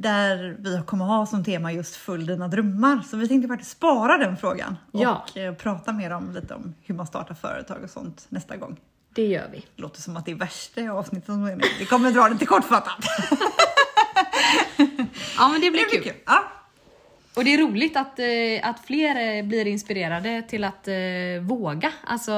[0.00, 3.02] Där vi kommer ha som tema just Följ dina drömmar.
[3.10, 5.24] Så vi tänkte faktiskt spara den frågan Ja.
[5.30, 8.76] och eh, prata mer om lite om hur man startar företag och sånt nästa gång.
[9.14, 9.64] Det gör vi.
[9.76, 11.60] Låter som att det är värsta avsnittet som är.
[11.78, 12.96] Vi kommer dra det till kortfattat.
[15.38, 16.12] Ja men det blir Det blir kul.
[16.12, 16.22] kul.
[16.26, 16.44] Ja.
[17.36, 20.88] Och det är roligt att, eh, att fler eh, blir inspirerade till att
[21.42, 21.92] våga.
[22.06, 22.32] Alltså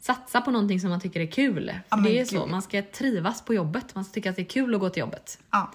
[0.00, 1.72] satsa på någonting som man tycker är kul.
[1.90, 2.28] Men det är gud.
[2.28, 3.94] så, man ska trivas på jobbet.
[3.94, 5.38] Man ska tycka att det är kul att gå till jobbet.
[5.50, 5.72] Ja.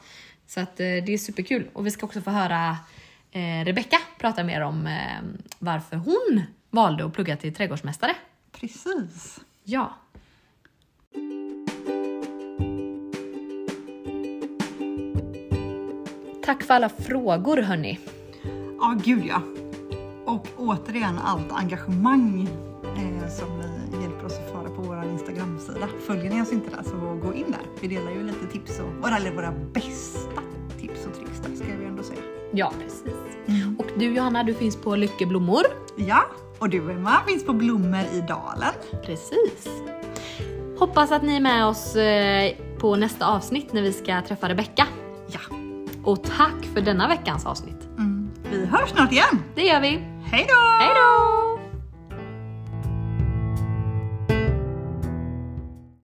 [0.54, 1.68] Så att eh, det är superkul.
[1.74, 2.78] Och vi ska också få höra
[3.32, 8.16] eh, Rebecka prata mer om eh, varför hon valde att plugga till trädgårdsmästare.
[8.52, 9.40] Precis.
[9.64, 9.96] Ja.
[16.46, 18.00] Tack för alla frågor hörni.
[18.80, 19.42] Ja, gud ja.
[20.26, 22.48] Och återigen allt engagemang
[22.84, 23.81] eh, som ni
[24.22, 25.88] hjälper oss att föra på vår Instagram-sida.
[26.08, 27.62] Följer ni oss inte där så gå in där.
[27.82, 30.42] Vi delar ju lite tips och eller våra bästa
[30.80, 32.20] tips och tricks där ska ju ändå säga.
[32.54, 33.14] Ja, precis.
[33.80, 35.64] Och du Johanna, du finns på Lyckeblommor.
[35.96, 36.26] Ja,
[36.60, 38.74] och du Emma finns på Blommor i Dalen.
[39.06, 39.68] Precis.
[40.80, 44.88] Hoppas att ni är med oss eh, på nästa avsnitt när vi ska träffa Rebecka.
[45.28, 45.40] Ja,
[46.04, 47.88] Och tack för denna veckans avsnitt.
[47.98, 48.30] mm.
[48.52, 49.44] vi hörs snart igen.
[49.56, 49.88] Det gör vi.
[50.24, 50.80] Hej då!
[50.80, 51.51] Hej då!